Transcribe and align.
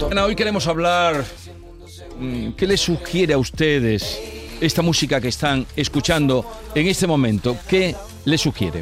Bueno, 0.00 0.24
hoy 0.24 0.34
queremos 0.34 0.66
hablar. 0.66 1.24
mm, 2.18 2.50
¿Qué 2.52 2.66
les 2.66 2.80
sugiere 2.80 3.34
a 3.34 3.38
ustedes 3.38 4.18
esta 4.60 4.82
música 4.82 5.20
que 5.20 5.28
están 5.28 5.64
escuchando 5.76 6.44
en 6.74 6.88
este 6.88 7.06
momento? 7.06 7.56
¿Qué 7.68 7.94
les 8.24 8.40
sugiere? 8.40 8.80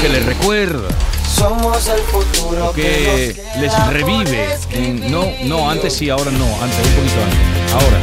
¿Qué 0.00 0.08
les 0.08 0.26
recuerda? 0.26 0.88
Somos 1.32 1.86
el 1.88 2.00
futuro 2.00 2.72
¿Qué 2.74 3.36
les 3.60 3.88
revive? 3.88 4.48
No, 5.08 5.24
no, 5.44 5.70
antes 5.70 5.92
sí, 5.92 6.10
ahora 6.10 6.32
no, 6.32 6.46
antes, 6.60 6.78
un 6.84 6.94
poquito 6.94 7.22
antes. 7.22 7.72
Ahora. 7.74 8.00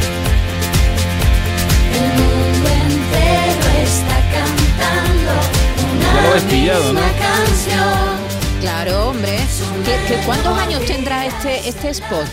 El 1.92 2.08
mundo 2.22 2.68
entero 2.70 3.68
está 3.82 4.16
cantando 4.32 5.32
una 5.92 6.14
Ya 6.14 6.22
lo 6.22 6.28
habéis 6.28 6.44
pillado, 6.44 6.92
¿no? 6.94 7.00
canción. 7.00 8.27
Claro, 8.60 9.10
hombre. 9.10 9.38
¿Qué, 9.84 9.96
qué- 10.08 10.20
cuántos 10.26 10.58
años 10.58 10.84
tendrá 10.86 11.26
este, 11.26 11.68
este 11.68 11.90
spot? 11.90 12.26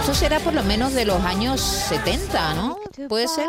Esto 0.00 0.14
será 0.14 0.38
por 0.38 0.54
lo 0.54 0.62
menos 0.62 0.94
de 0.94 1.04
los 1.04 1.20
años 1.24 1.60
70, 1.60 2.54
¿no? 2.54 2.78
¿Puede 3.08 3.26
ser? 3.28 3.46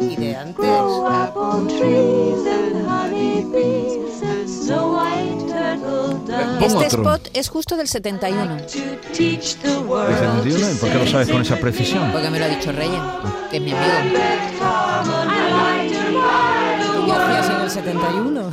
Y 0.00 0.16
de 0.16 0.36
antes. 0.36 0.56
Grow 0.56 1.06
apple 1.06 1.74
trees 1.78 2.46
and 2.46 2.86
honey 2.86 3.44
bees 3.50 4.22
and 4.22 4.48
snow 4.48 4.98
white 4.98 5.46
turtle 5.46 6.18
doves. 6.26 6.46
¿Cómo 6.58 6.66
Este 6.82 6.86
otro? 6.98 7.02
spot 7.02 7.28
es 7.32 7.48
justo 7.48 7.76
del 7.76 7.88
71, 7.88 8.56
To 8.58 9.12
teach 9.16 9.56
the 9.62 9.78
world. 9.78 10.10
¿El 10.10 10.18
71? 10.18 10.70
¿Y 10.70 10.74
por 10.74 10.90
qué 10.90 10.98
lo 10.98 11.06
sabes 11.06 11.28
con 11.30 11.42
esa 11.42 11.56
precisión? 11.56 12.12
porque 12.12 12.28
me 12.30 12.38
lo 12.38 12.44
ha 12.44 12.48
dicho 12.48 12.70
Reyes, 12.72 13.00
que 13.50 13.56
es 13.56 13.62
mi 13.62 13.72
amigo. 13.72 14.18
71? 17.74 18.50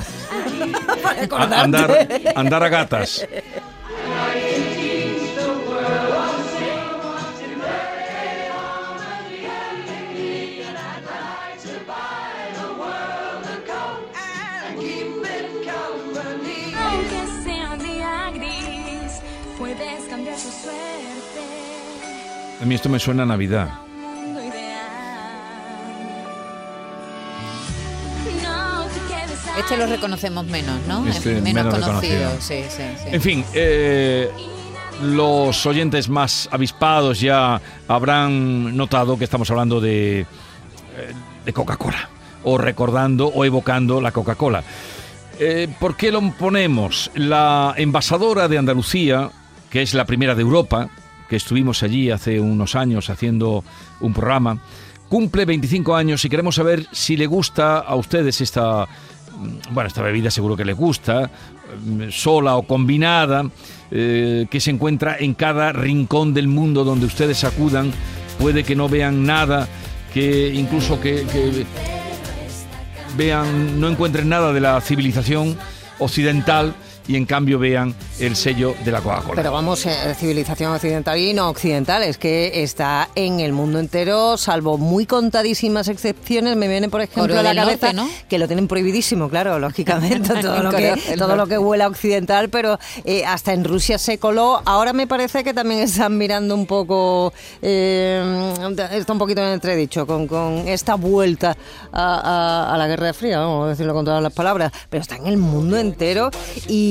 A- 1.31 1.61
andar, 1.61 2.07
andar 2.35 2.63
a 2.63 2.69
gatas. 2.69 3.21
A 22.61 22.65
mí 22.65 22.75
esto 22.75 22.89
me 22.89 22.99
suena 22.99 23.23
a 23.23 23.25
Navidad. 23.25 23.69
Este 29.57 29.77
lo 29.77 29.85
reconocemos 29.85 30.45
menos, 30.45 30.79
¿no? 30.87 31.05
Este 31.07 31.37
Es 31.37 31.43
menos, 31.43 31.65
menos 31.65 31.73
conocido. 31.85 32.29
reconocido. 32.29 32.31
Sí, 32.41 32.63
sí, 32.69 32.83
sí. 33.03 33.09
En 33.11 33.21
fin, 33.21 33.45
eh, 33.53 34.29
los 35.03 35.65
oyentes 35.65 36.09
más 36.09 36.47
avispados 36.51 37.19
ya 37.19 37.61
habrán 37.87 38.75
notado 38.75 39.17
que 39.17 39.25
estamos 39.25 39.49
hablando 39.51 39.81
de, 39.81 40.21
eh, 40.21 40.25
de 41.45 41.53
Coca-Cola, 41.53 42.09
o 42.43 42.57
recordando 42.57 43.27
o 43.27 43.43
evocando 43.45 43.99
la 43.99 44.11
Coca-Cola. 44.11 44.63
Eh, 45.39 45.67
¿Por 45.79 45.97
qué 45.97 46.11
lo 46.11 46.21
ponemos? 46.33 47.11
La 47.15 47.73
envasadora 47.77 48.47
de 48.47 48.57
Andalucía, 48.57 49.31
que 49.69 49.81
es 49.81 49.93
la 49.93 50.05
primera 50.05 50.35
de 50.35 50.41
Europa, 50.43 50.89
que 51.27 51.35
estuvimos 51.35 51.81
allí 51.83 52.11
hace 52.11 52.39
unos 52.39 52.75
años 52.75 53.09
haciendo 53.09 53.63
un 54.01 54.13
programa, 54.13 54.59
cumple 55.09 55.45
25 55.45 55.95
años 55.95 56.23
y 56.23 56.29
queremos 56.29 56.55
saber 56.55 56.85
si 56.91 57.17
le 57.17 57.25
gusta 57.25 57.79
a 57.79 57.95
ustedes 57.95 58.39
esta, 58.41 58.87
bueno, 59.71 59.87
esta 59.87 60.01
bebida 60.01 60.31
seguro 60.31 60.55
que 60.55 60.65
les 60.65 60.75
gusta, 60.75 61.29
sola 62.09 62.55
o 62.55 62.63
combinada, 62.63 63.45
eh, 63.91 64.45
que 64.49 64.59
se 64.59 64.71
encuentra 64.71 65.17
en 65.19 65.33
cada 65.33 65.71
rincón 65.71 66.33
del 66.33 66.47
mundo 66.47 66.83
donde 66.83 67.05
ustedes 67.05 67.43
acudan. 67.43 67.91
Puede 68.39 68.63
que 68.63 68.75
no 68.75 68.89
vean 68.89 69.25
nada, 69.25 69.67
que 70.13 70.53
incluso 70.53 70.99
que, 70.99 71.25
que 71.31 71.65
vean, 73.17 73.79
no 73.79 73.87
encuentren 73.87 74.29
nada 74.29 74.53
de 74.53 74.61
la 74.61 74.81
civilización 74.81 75.57
occidental 75.99 76.73
y 77.07 77.15
en 77.15 77.25
cambio 77.25 77.59
vean 77.59 77.93
el 78.19 78.35
sello 78.35 78.75
de 78.85 78.91
la 78.91 79.01
Coca-Cola. 79.01 79.35
Pero 79.35 79.51
vamos, 79.51 79.85
eh, 79.85 80.15
civilización 80.17 80.71
occidental 80.73 81.17
y 81.17 81.33
no 81.33 81.49
occidental, 81.49 82.03
es 82.03 82.17
que 82.17 82.63
está 82.63 83.09
en 83.15 83.39
el 83.39 83.53
mundo 83.53 83.79
entero, 83.79 84.37
salvo 84.37 84.77
muy 84.77 85.05
contadísimas 85.05 85.87
excepciones. 85.87 86.55
Me 86.55 86.67
viene, 86.67 86.89
por 86.89 87.01
ejemplo, 87.01 87.37
a 87.39 87.43
la 87.43 87.55
cabeza 87.55 87.93
Norte, 87.93 88.13
¿no? 88.13 88.27
que 88.29 88.37
lo 88.37 88.47
tienen 88.47 88.67
prohibidísimo, 88.67 89.29
claro, 89.29 89.59
lógicamente, 89.59 90.29
todo 90.41 90.61
lo 90.63 90.71
que, 90.71 90.95
todo 91.17 91.35
lo 91.35 91.47
que 91.47 91.57
huela 91.57 91.87
occidental, 91.87 92.49
pero 92.49 92.79
eh, 93.05 93.25
hasta 93.25 93.53
en 93.53 93.63
Rusia 93.63 93.97
se 93.97 94.17
coló. 94.17 94.61
Ahora 94.65 94.93
me 94.93 95.07
parece 95.07 95.43
que 95.43 95.53
también 95.53 95.81
están 95.81 96.17
mirando 96.17 96.53
un 96.55 96.65
poco, 96.65 97.33
eh, 97.61 98.53
está 98.91 99.13
un 99.13 99.19
poquito 99.19 99.41
en 99.41 99.49
entredicho 99.53 100.05
con, 100.05 100.27
con 100.27 100.67
esta 100.67 100.95
vuelta 100.95 101.55
a, 101.91 102.67
a- 102.69 102.73
a 102.73 102.77
la 102.77 102.87
Guerra 102.87 103.13
Fría, 103.13 103.39
vamos 103.39 103.65
a 103.65 103.69
decirlo 103.69 103.93
con 103.93 104.05
todas 104.05 104.21
las 104.21 104.33
palabras, 104.33 104.71
pero 104.89 105.01
está 105.01 105.15
en 105.15 105.27
el 105.27 105.37
mundo 105.37 105.77
entero 105.77 106.29
y, 106.67 106.90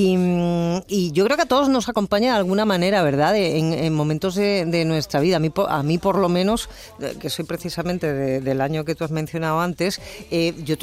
y 0.88 1.12
yo 1.12 1.24
creo 1.24 1.36
que 1.36 1.42
a 1.42 1.46
todos 1.46 1.68
nos 1.68 1.88
acompaña 1.88 2.32
de 2.32 2.38
alguna 2.38 2.64
manera, 2.64 3.02
¿verdad? 3.02 3.36
En, 3.36 3.72
en 3.72 3.94
momentos 3.94 4.34
de, 4.34 4.84
nuestra 4.86 5.20
vida. 5.20 5.36
A 5.36 5.40
mí, 5.40 5.52
a 5.68 5.82
mí 5.82 5.98
por 5.98 6.16
lo 6.18 6.28
menos, 6.28 6.68
eh, 7.00 7.16
que 7.20 7.28
soy 7.28 7.44
precisamente 7.44 8.12
de- 8.12 8.40
del 8.40 8.60
año 8.60 8.84
que 8.84 8.94
tú 8.94 9.04
has 9.04 9.10
mencionado 9.10 9.60
antes, 9.60 10.00
eh, 10.30 10.54
yo 10.64 10.76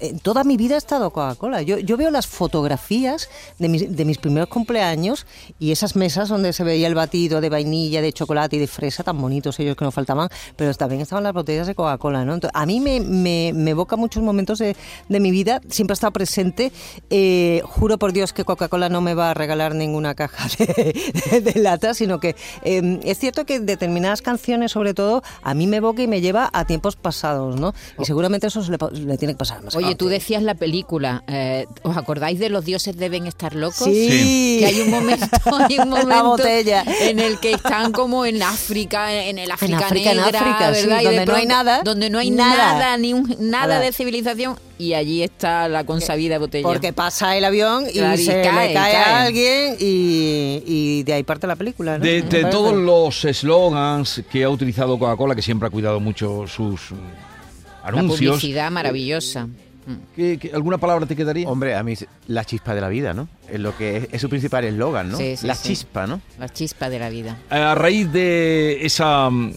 en- 0.00 0.18
toda 0.18 0.44
mi 0.44 0.56
vida 0.56 0.74
he 0.74 0.78
estado 0.78 1.10
Coca-Cola. 1.10 1.62
Yo, 1.62 1.96
veo 1.96 2.10
las 2.10 2.26
fotografías 2.26 3.28
de 3.58 3.68
mis, 3.68 3.96
de 3.96 4.04
mis 4.04 4.18
primeros 4.18 4.48
cumpleaños 4.48 5.26
y 5.58 5.70
esas 5.72 5.96
mesas 5.96 6.28
donde 6.28 6.52
se 6.52 6.64
veía 6.64 6.86
el 6.86 6.94
batido 6.94 7.40
de 7.40 7.48
vainilla, 7.48 8.02
de 8.02 8.12
chocolate 8.12 8.56
y 8.56 8.58
de 8.58 8.66
fresa, 8.66 9.02
tan 9.02 9.20
bonitos 9.20 9.58
ellos 9.60 9.76
que 9.76 9.84
nos 9.84 9.94
faltaban, 9.94 10.28
pero 10.56 10.74
también 10.74 11.00
estaban 11.00 11.24
las 11.24 11.32
botellas 11.32 11.66
de 11.66 11.74
Coca-Cola, 11.74 12.24
¿no? 12.24 12.38
A 12.52 12.66
mí 12.66 12.80
me, 12.80 13.48
evoca 13.70 13.96
muchos 13.96 14.22
momentos 14.22 14.58
de, 14.58 14.76
de 15.08 15.20
mi 15.20 15.30
vida, 15.30 15.60
siempre 15.68 15.92
ha 15.92 15.94
estado 15.94 16.12
presente. 16.12 16.72
Eh, 17.10 17.62
juro 17.64 17.98
por 17.98 18.12
Dios 18.12 18.32
que 18.34 18.44
Coca-Cola 18.44 18.88
no 18.88 19.00
me 19.00 19.14
va 19.14 19.30
a 19.30 19.34
regalar 19.34 19.74
ninguna 19.74 20.14
caja 20.14 20.46
de, 20.58 21.40
de 21.40 21.60
lata, 21.60 21.94
sino 21.94 22.20
que 22.20 22.36
eh, 22.62 23.00
es 23.04 23.18
cierto 23.18 23.46
que 23.46 23.60
determinadas 23.60 24.22
canciones, 24.22 24.72
sobre 24.72 24.94
todo, 24.94 25.22
a 25.42 25.54
mí 25.54 25.66
me 25.66 25.78
evoca 25.78 26.02
y 26.02 26.06
me 26.06 26.20
lleva 26.20 26.50
a 26.52 26.64
tiempos 26.64 26.96
pasados, 26.96 27.58
¿no? 27.58 27.74
Y 27.98 28.04
seguramente 28.04 28.46
eso 28.48 28.62
se 28.62 28.70
le, 28.72 28.78
tiene 29.18 29.34
que 29.34 29.38
pasar 29.38 29.62
más 29.62 29.74
Oye, 29.76 29.94
tú 29.94 30.08
decías 30.08 30.42
la 30.42 30.54
película, 30.54 31.22
eh, 31.26 31.66
¿os 31.82 31.96
acordáis 31.96 32.38
de 32.38 32.48
Los 32.50 32.64
dioses 32.64 32.96
deben 32.96 33.26
estar 33.26 33.54
locos? 33.54 33.84
Sí. 33.84 34.56
Que 34.60 34.66
hay 34.66 34.80
un 34.80 34.90
momento, 34.90 35.26
hay 35.68 35.78
un 35.78 35.90
La 35.90 35.96
momento 36.04 36.24
botella. 36.24 36.84
en 37.00 37.18
el 37.20 37.38
que 37.38 37.52
están 37.52 37.92
como 37.92 38.26
en 38.26 38.42
África, 38.42 39.12
en 39.24 39.38
el 39.38 39.50
África 39.50 39.78
África, 39.78 40.10
en 40.12 40.16
negra, 40.18 40.40
África, 40.40 40.74
sí, 40.74 40.86
¿verdad? 40.86 41.00
Y 41.02 41.04
de 41.04 41.10
donde 41.16 41.26
no 41.26 41.34
hay 41.36 41.46
nada, 41.46 41.80
donde 41.84 42.10
no 42.10 42.18
hay 42.18 42.30
nada. 42.30 42.56
nada, 42.74 42.96
ni 42.96 43.12
un- 43.12 43.36
nada 43.40 43.66
Nada. 43.66 43.80
de 43.80 43.92
civilización 43.92 44.58
y 44.78 44.94
allí 44.94 45.22
está 45.22 45.68
la 45.68 45.84
consabida 45.84 46.38
botella. 46.38 46.62
Porque 46.66 46.92
pasa 46.92 47.36
el 47.36 47.44
avión 47.44 47.84
y 47.88 47.92
Claro, 47.98 48.14
y 48.20 48.24
se 48.24 48.32
cae, 48.42 48.68
le 48.68 48.74
cae, 48.74 48.92
cae. 48.92 48.96
a 48.96 49.22
alguien 49.22 49.76
y, 49.80 50.62
y 50.66 51.02
de 51.04 51.12
ahí 51.12 51.22
parte 51.22 51.46
la 51.46 51.56
película. 51.56 51.98
¿no? 51.98 52.04
De, 52.04 52.22
todos 52.50 52.74
los 52.74 53.24
eslogans 53.24 54.22
que 54.30 54.44
ha 54.44 54.48
utilizado 54.50 54.98
Coca-Cola, 54.98 55.34
que 55.34 55.42
siempre 55.42 55.68
ha 55.68 55.70
cuidado 55.70 56.00
mucho 56.00 56.46
sus 56.46 56.90
la 56.90 57.88
anuncios, 57.88 58.36
publicidad 58.36 58.70
maravillosa. 58.70 59.46
Mm. 59.86 59.92
¿qué- 60.16 60.38
qué- 60.38 60.50
alguna 60.54 60.78
palabra 60.78 61.04
te 61.04 61.14
quedaría? 61.14 61.46
Hombre, 61.46 61.74
a 61.74 61.82
mí 61.82 61.92
es 61.92 62.06
la 62.28 62.42
chispa 62.44 62.74
de 62.74 62.80
la 62.80 62.88
vida, 62.88 63.12
¿no? 63.12 63.28
Es 63.50 63.60
lo 63.60 63.76
que 63.76 63.98
es, 63.98 64.08
es 64.12 64.20
su 64.22 64.30
principal 64.30 64.64
eslogan, 64.64 65.10
¿no? 65.10 65.18
Sí, 65.18 65.36
sí, 65.36 65.46
la 65.46 65.54
sí. 65.54 65.68
chispa, 65.68 66.06
¿no? 66.06 66.22
La 66.38 66.48
chispa 66.48 66.88
de 66.88 66.98
la 66.98 67.10
vida. 67.10 67.36
A 67.50 67.74
raíz 67.74 68.10
de 68.10 68.78
esa, 68.86 69.28
mm, 69.28 69.52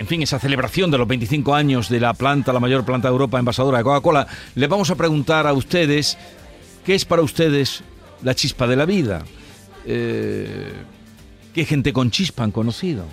en 0.00 0.06
fin, 0.06 0.22
esa 0.22 0.38
celebración 0.38 0.90
de 0.90 0.96
los 0.96 1.06
25 1.06 1.54
años 1.54 1.90
de 1.90 2.00
la 2.00 2.14
planta, 2.14 2.54
la 2.54 2.58
mayor 2.58 2.86
planta 2.86 3.08
de 3.08 3.12
Europa 3.12 3.38
envasadora 3.38 3.76
de 3.76 3.84
Coca-Cola, 3.84 4.26
les 4.54 4.66
vamos 4.66 4.88
a 4.90 4.94
preguntar 4.94 5.46
a 5.46 5.52
ustedes 5.52 6.16
qué 6.86 6.94
es 6.94 7.04
para 7.04 7.20
ustedes 7.20 7.82
la 8.22 8.34
chispa 8.34 8.66
de 8.66 8.76
la 8.76 8.86
vida. 8.86 9.22
Eh, 9.84 10.72
¿Qué 11.54 11.64
gente 11.64 11.92
con 11.92 12.10
chispa 12.10 12.44
han 12.44 12.52
conocido? 12.52 13.04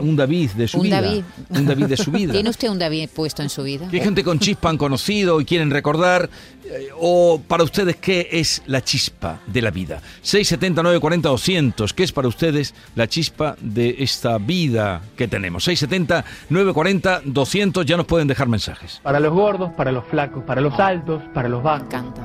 Un 0.00 0.16
David 0.16 0.50
de 0.52 0.68
su 0.68 0.78
Un 0.78 0.84
vida. 0.84 1.00
David. 1.00 1.24
Un 1.50 1.66
David 1.66 1.86
de 1.86 1.96
su 1.96 2.10
vida. 2.12 2.32
¿Tiene 2.32 2.50
usted 2.50 2.68
un 2.68 2.78
David 2.78 3.08
puesto 3.14 3.42
en 3.42 3.48
su 3.48 3.62
vida? 3.62 3.88
¿Qué 3.90 4.00
gente 4.00 4.22
con 4.22 4.38
chispa 4.38 4.68
han 4.68 4.78
conocido 4.78 5.40
y 5.40 5.44
quieren 5.44 5.70
recordar? 5.70 6.30
Eh, 6.64 6.88
o 6.98 7.40
para 7.46 7.64
ustedes, 7.64 7.96
¿qué 7.96 8.28
es 8.30 8.62
la 8.66 8.82
chispa 8.82 9.40
de 9.46 9.62
la 9.62 9.70
vida? 9.70 10.00
679 10.22 11.00
40 11.00 11.28
200 11.28 11.92
¿Qué 11.92 12.04
es 12.04 12.12
para 12.12 12.28
ustedes 12.28 12.74
la 12.94 13.08
chispa 13.08 13.56
de 13.60 13.96
esta 13.98 14.38
vida 14.38 15.02
que 15.16 15.26
tenemos? 15.26 15.64
670 15.64 16.24
940 16.50 17.22
200 17.24 17.84
Ya 17.84 17.96
nos 17.96 18.06
pueden 18.06 18.28
dejar 18.28 18.48
mensajes. 18.48 19.00
Para 19.02 19.18
los 19.18 19.32
gordos, 19.32 19.72
para 19.72 19.90
los 19.90 20.04
flacos, 20.04 20.44
para 20.44 20.60
los 20.60 20.78
altos, 20.78 21.22
para 21.34 21.48
los 21.48 21.62
bajos, 21.62 21.72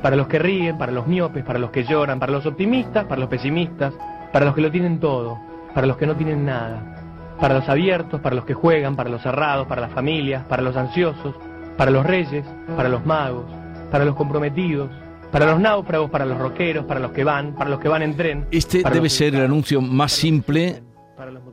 para 0.01 0.15
los 0.15 0.27
que 0.27 0.39
ríen, 0.39 0.77
para 0.77 0.91
los 0.91 1.07
miopes, 1.07 1.43
para 1.43 1.57
los 1.57 1.71
que 1.71 1.83
lloran, 1.83 2.19
para 2.19 2.31
los 2.31 2.45
optimistas, 2.45 3.05
para 3.05 3.19
los 3.21 3.29
pesimistas, 3.29 3.93
para 4.31 4.45
los 4.45 4.55
que 4.55 4.61
lo 4.61 4.71
tienen 4.71 4.99
todo, 4.99 5.39
para 5.73 5.87
los 5.87 5.97
que 5.97 6.07
no 6.07 6.15
tienen 6.15 6.45
nada, 6.45 7.35
para 7.39 7.55
los 7.55 7.69
abiertos, 7.69 8.21
para 8.21 8.35
los 8.35 8.45
que 8.45 8.53
juegan, 8.53 8.95
para 8.95 9.09
los 9.09 9.21
cerrados, 9.21 9.67
para 9.67 9.81
las 9.81 9.91
familias, 9.91 10.43
para 10.45 10.61
los 10.61 10.75
ansiosos, 10.75 11.35
para 11.77 11.91
los 11.91 12.05
reyes, 12.05 12.45
para 12.75 12.89
los 12.89 13.05
magos, 13.05 13.45
para 13.91 14.05
los 14.05 14.15
comprometidos, 14.15 14.89
para 15.31 15.45
los 15.45 15.59
náufragos, 15.59 16.09
para 16.09 16.25
los 16.25 16.37
rockeros, 16.37 16.85
para 16.85 16.99
los 16.99 17.11
que 17.11 17.23
van, 17.23 17.53
para 17.53 17.69
los 17.69 17.79
que 17.79 17.87
van 17.87 18.01
en 18.01 18.15
tren. 18.15 18.47
Este 18.51 18.81
debe 18.83 19.09
ser 19.09 19.35
el 19.35 19.41
anuncio 19.41 19.81
más 19.81 20.11
simple. 20.11 20.83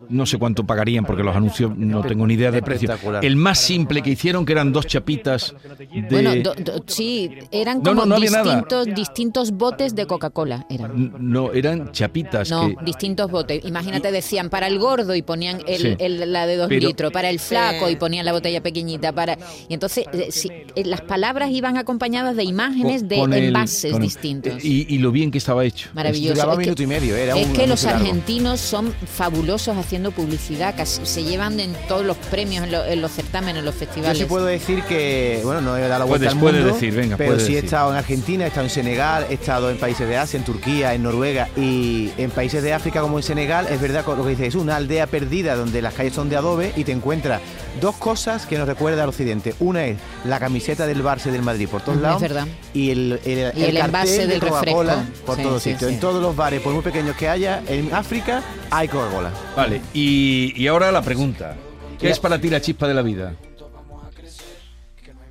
No 0.09 0.27
sé 0.27 0.37
cuánto 0.39 0.65
pagarían 0.65 1.05
porque 1.05 1.23
los 1.23 1.35
anuncios 1.35 1.77
no 1.77 2.03
tengo 2.03 2.27
ni 2.27 2.35
idea 2.35 2.51
de 2.51 2.63
precio. 2.63 2.89
El 3.23 3.37
más 3.37 3.59
simple 3.59 4.03
que 4.03 4.11
hicieron, 4.11 4.45
que 4.45 4.53
eran 4.53 4.73
dos 4.73 4.87
chapitas 4.87 5.55
de... 5.79 6.03
Bueno, 6.11 6.35
do- 6.37 6.55
do- 6.55 6.85
sí, 6.87 7.31
eran 7.51 7.81
como 7.81 8.05
no, 8.05 8.07
no 8.07 8.21
distintos, 8.21 8.87
distintos 8.95 9.53
botes 9.53 9.95
de 9.95 10.07
Coca-Cola. 10.07 10.67
Eran. 10.69 11.15
No, 11.19 11.53
eran 11.53 11.93
chapitas 11.93 12.51
No, 12.51 12.69
que... 12.69 12.85
distintos 12.85 13.31
botes. 13.31 13.65
Imagínate, 13.65 14.13
decían 14.13 14.51
para 14.51 14.67
el 14.67 14.79
gordo 14.79 15.15
y 15.15 15.23
ponían 15.23 15.61
el, 15.67 15.81
Sí. 15.81 15.97
el- 15.99 16.33
la 16.33 16.47
de 16.47 16.57
dos 16.57 16.69
Pero- 16.69 16.89
litros, 16.89 17.13
para 17.13 17.31
el 17.31 17.39
flaco 17.39 17.89
y 17.89 17.97
ponían 17.97 18.25
la 18.27 18.33
botella 18.33 18.63
pequeñita. 18.63 19.13
para 19.13 19.39
Y 19.69 19.75
entonces 19.75 20.05
eh, 20.13 20.27
sí, 20.31 20.51
eh, 20.75 20.85
las 20.85 21.01
palabras 21.01 21.51
iban 21.51 21.77
acompañadas 21.79 22.37
de 22.37 22.45
imágenes 22.45 23.09
de 23.09 23.17
con 23.17 23.33
el- 23.33 23.45
envases 23.45 23.93
con 23.93 24.03
distintos. 24.03 24.63
Y, 24.65 24.87
y 24.89 24.99
lo 24.99 25.11
bien 25.11 25.31
que 25.31 25.39
estaba 25.39 25.65
hecho. 25.65 25.89
Maravilloso. 25.95 26.35
Duraba 26.35 26.53
Es 26.53 26.59
que- 26.59 26.65
minuto 26.67 26.83
y 26.83 26.87
medio, 26.87 27.17
era 27.17 27.39
es 27.39 27.47
un 27.47 27.53
que 27.55 27.67
los 27.67 27.85
argentinos 27.87 28.61
son 28.61 28.93
fabulosos 29.07 29.54
haciendo 29.79 30.11
publicidad, 30.11 30.75
casi 30.77 31.05
se 31.07 31.23
llevan 31.25 31.59
en 31.61 31.73
todos 31.89 32.05
los 32.05 32.17
premios, 32.17 32.65
en, 32.65 32.73
lo- 32.73 32.85
en 32.85 33.01
los 33.01 33.13
certámenes, 33.13 33.59
en 33.61 33.65
los 33.65 33.75
Yo 33.75 33.79
festivales. 33.81 34.19
sí 34.19 34.25
puedo 34.25 34.47
decir 34.47 34.83
que, 34.85 35.41
bueno, 35.45 35.61
no 35.61 35.77
he 35.77 35.81
dado 35.83 36.01
la 36.01 36.05
vuelta 36.05 36.27
Puedes- 36.27 36.33
al 36.35 36.39
puedes 36.41 36.61
mundo, 36.63 36.75
decir, 36.75 36.95
venga, 36.95 37.17
pero 37.17 37.39
sí 37.41 37.57
he 37.57 37.61
estado 37.61 37.91
en 37.91 37.97
Argentina, 37.97 38.45
he 38.45 38.49
estado 38.49 38.67
en 38.67 38.71
Senegal, 38.71 39.27
he 39.31 39.35
estado 39.35 39.71
en 39.71 39.77
países 39.79 40.09
de 40.09 40.17
Asia, 40.17 40.39
en 40.39 40.45
Turquía, 40.45 40.95
en 40.95 41.03
Noruega 41.03 41.49
y 41.57 42.11
en 42.19 42.31
países 42.31 42.63
de 42.63 42.73
África 42.73 43.01
como 43.01 43.19
en 43.19 43.23
Senegal, 43.23 43.67
es 43.71 43.81
verdad 43.81 44.05
lo 44.07 44.23
que 44.25 44.31
dices, 44.31 44.49
es 44.49 44.55
una 44.55 44.77
aldea 44.77 45.07
perdida 45.07 45.57
donde 45.57 45.81
las 45.83 45.95
calles 45.95 46.15
son 46.15 46.29
de 46.29 46.37
adobe 46.37 46.73
y 46.77 46.85
te 46.85 46.93
encuentras 46.93 47.41
dos 47.81 47.97
cosas 47.97 48.47
que 48.47 48.57
nos 48.59 48.67
recuerda 48.69 49.03
al 49.03 49.09
occidente. 49.09 49.55
Una 49.61 49.85
es 49.87 49.99
la 50.25 50.39
camiseta 50.41 50.87
del 50.87 51.03
Barça 51.05 51.27
y 51.27 51.31
del 51.31 51.43
Madrid 51.43 51.69
por 51.69 51.83
todos 51.83 52.01
lados 52.01 52.23
es 52.23 52.29
verdad. 52.29 52.47
y 52.73 52.91
el, 52.91 53.21
el, 53.25 53.39
Y 53.57 53.65
el 53.65 53.75
cartel 53.75 53.77
envase 53.79 54.19
de 54.19 54.27
del 54.27 54.41
Coca-Cola 54.41 54.95
refresco. 54.97 55.25
por 55.27 55.37
Sí, 55.37 55.43
todos 55.43 55.63
sí, 55.63 55.73
sitios. 55.73 55.89
sí. 55.89 55.95
En 55.95 56.01
todos 56.01 56.23
los 56.23 56.35
bares, 56.37 56.61
por 56.61 56.73
muy 56.73 56.83
pequeños 56.83 57.17
que 57.17 57.29
haya, 57.29 57.63
en 57.67 57.93
África 57.95 58.43
hay 58.71 58.89
Coca-Cola. 58.89 59.31
Vale, 59.57 59.81
y, 59.93 60.53
y 60.57 60.67
ahora 60.69 60.91
la 60.93 61.03
pregunta. 61.03 61.57
¿Qué 61.99 62.11
es 62.11 62.19
para 62.19 62.41
ti 62.41 62.51
la 62.51 62.61
chispa 62.61 62.87
de 62.89 62.95
la 62.95 63.03
vida? 63.03 63.35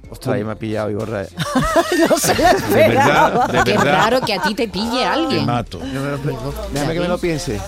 Ostras, 0.10 0.36
ahí 0.36 0.44
me 0.44 0.52
ha 0.52 0.56
pillado 0.56 0.92
y 0.92 0.94
borra. 0.96 1.24
no 2.10 2.18
se 2.18 2.36
la 2.38 2.54
De 2.54 2.88
verdad, 2.88 3.48
de 3.50 3.64
Qué 3.64 3.72
verdad. 3.78 3.94
raro 3.96 4.22
que 4.22 4.34
a 4.34 4.42
ti 4.44 4.54
te 4.54 4.68
pille 4.68 5.00
Te 5.00 5.06
alguien. 5.06 5.46
mato. 5.46 5.80
Déjame 6.72 6.94
que 6.94 7.00
me 7.00 7.08
lo 7.08 7.18
piense. 7.18 7.60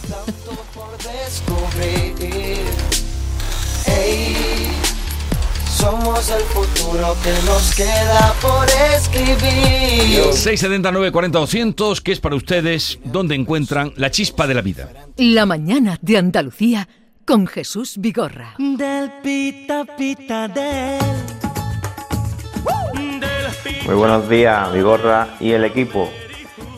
Somos 5.86 6.32
el 6.32 6.42
futuro 6.46 7.16
que 7.24 7.32
nos 7.46 7.76
queda 7.76 8.34
por 8.42 8.66
escribir. 8.96 10.34
679 10.34 11.12
40 11.12 11.38
200, 11.38 12.02
¿qué 12.02 12.12
es 12.12 12.20
para 12.20 12.36
ustedes? 12.36 12.98
¿Dónde 13.04 13.36
encuentran 13.36 13.94
la 13.96 14.10
chispa 14.10 14.48
de 14.48 14.56
la 14.56 14.62
vida? 14.62 14.90
La 15.18 15.46
mañana 15.46 16.00
de 16.02 16.18
Andalucía 16.18 16.90
con 17.24 17.46
Jesús 17.46 17.98
Vigorra. 18.00 18.56
Del 18.58 19.12
pita 19.22 19.86
pita 19.96 20.48
del. 20.48 21.00
Muy 23.86 23.96
buenos 23.96 24.28
días, 24.28 24.74
Vigorra 24.74 25.36
y 25.40 25.52
el 25.52 25.66
equipo. 25.66 26.10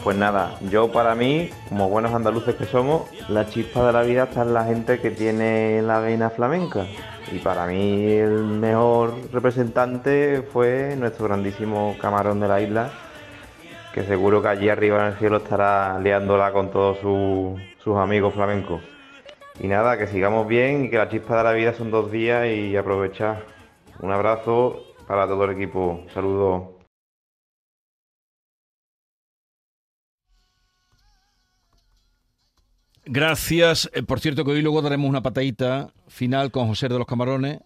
Pues 0.03 0.17
nada, 0.17 0.59
yo 0.69 0.91
para 0.91 1.15
mí, 1.15 1.49
como 1.69 1.89
buenos 1.89 2.13
andaluces 2.13 2.55
que 2.55 2.65
somos, 2.65 3.03
la 3.29 3.47
chispa 3.49 3.87
de 3.87 3.93
la 3.93 4.01
vida 4.01 4.23
está 4.23 4.41
en 4.41 4.53
la 4.53 4.65
gente 4.65 4.99
que 4.99 5.11
tiene 5.11 5.81
la 5.81 5.99
vena 5.99 6.29
flamenca. 6.29 6.85
Y 7.31 7.39
para 7.39 7.65
mí 7.67 8.11
el 8.11 8.43
mejor 8.43 9.13
representante 9.33 10.43
fue 10.53 10.95
nuestro 10.97 11.25
grandísimo 11.25 11.95
camarón 11.99 12.39
de 12.39 12.47
la 12.47 12.61
isla, 12.61 12.89
que 13.93 14.03
seguro 14.03 14.41
que 14.41 14.47
allí 14.47 14.69
arriba 14.69 15.01
en 15.01 15.13
el 15.13 15.19
cielo 15.19 15.37
estará 15.37 15.99
liándola 15.99 16.53
con 16.53 16.71
todos 16.71 16.99
su- 16.99 17.59
sus 17.83 17.97
amigos 17.97 18.33
flamencos. 18.33 18.81
Y 19.59 19.67
nada, 19.67 19.97
que 19.97 20.07
sigamos 20.07 20.47
bien 20.47 20.85
y 20.85 20.89
que 20.89 20.97
la 20.97 21.09
chispa 21.09 21.37
de 21.39 21.43
la 21.43 21.51
vida 21.51 21.73
son 21.73 21.91
dos 21.91 22.11
días 22.11 22.45
y 22.47 22.77
aprovechar. 22.77 23.43
Un 23.99 24.11
abrazo 24.11 24.83
para 25.07 25.27
todo 25.27 25.45
el 25.45 25.51
equipo. 25.51 26.01
Saludos. 26.13 26.76
Gracias. 33.09 33.89
Eh, 33.93 34.03
por 34.03 34.19
cierto, 34.19 34.43
que 34.45 34.51
hoy 34.51 34.61
luego 34.61 34.81
daremos 34.81 35.09
una 35.09 35.21
patadita 35.23 35.93
final 36.07 36.51
con 36.51 36.67
José 36.67 36.89
de 36.89 36.97
los 36.97 37.07
Camarones. 37.07 37.59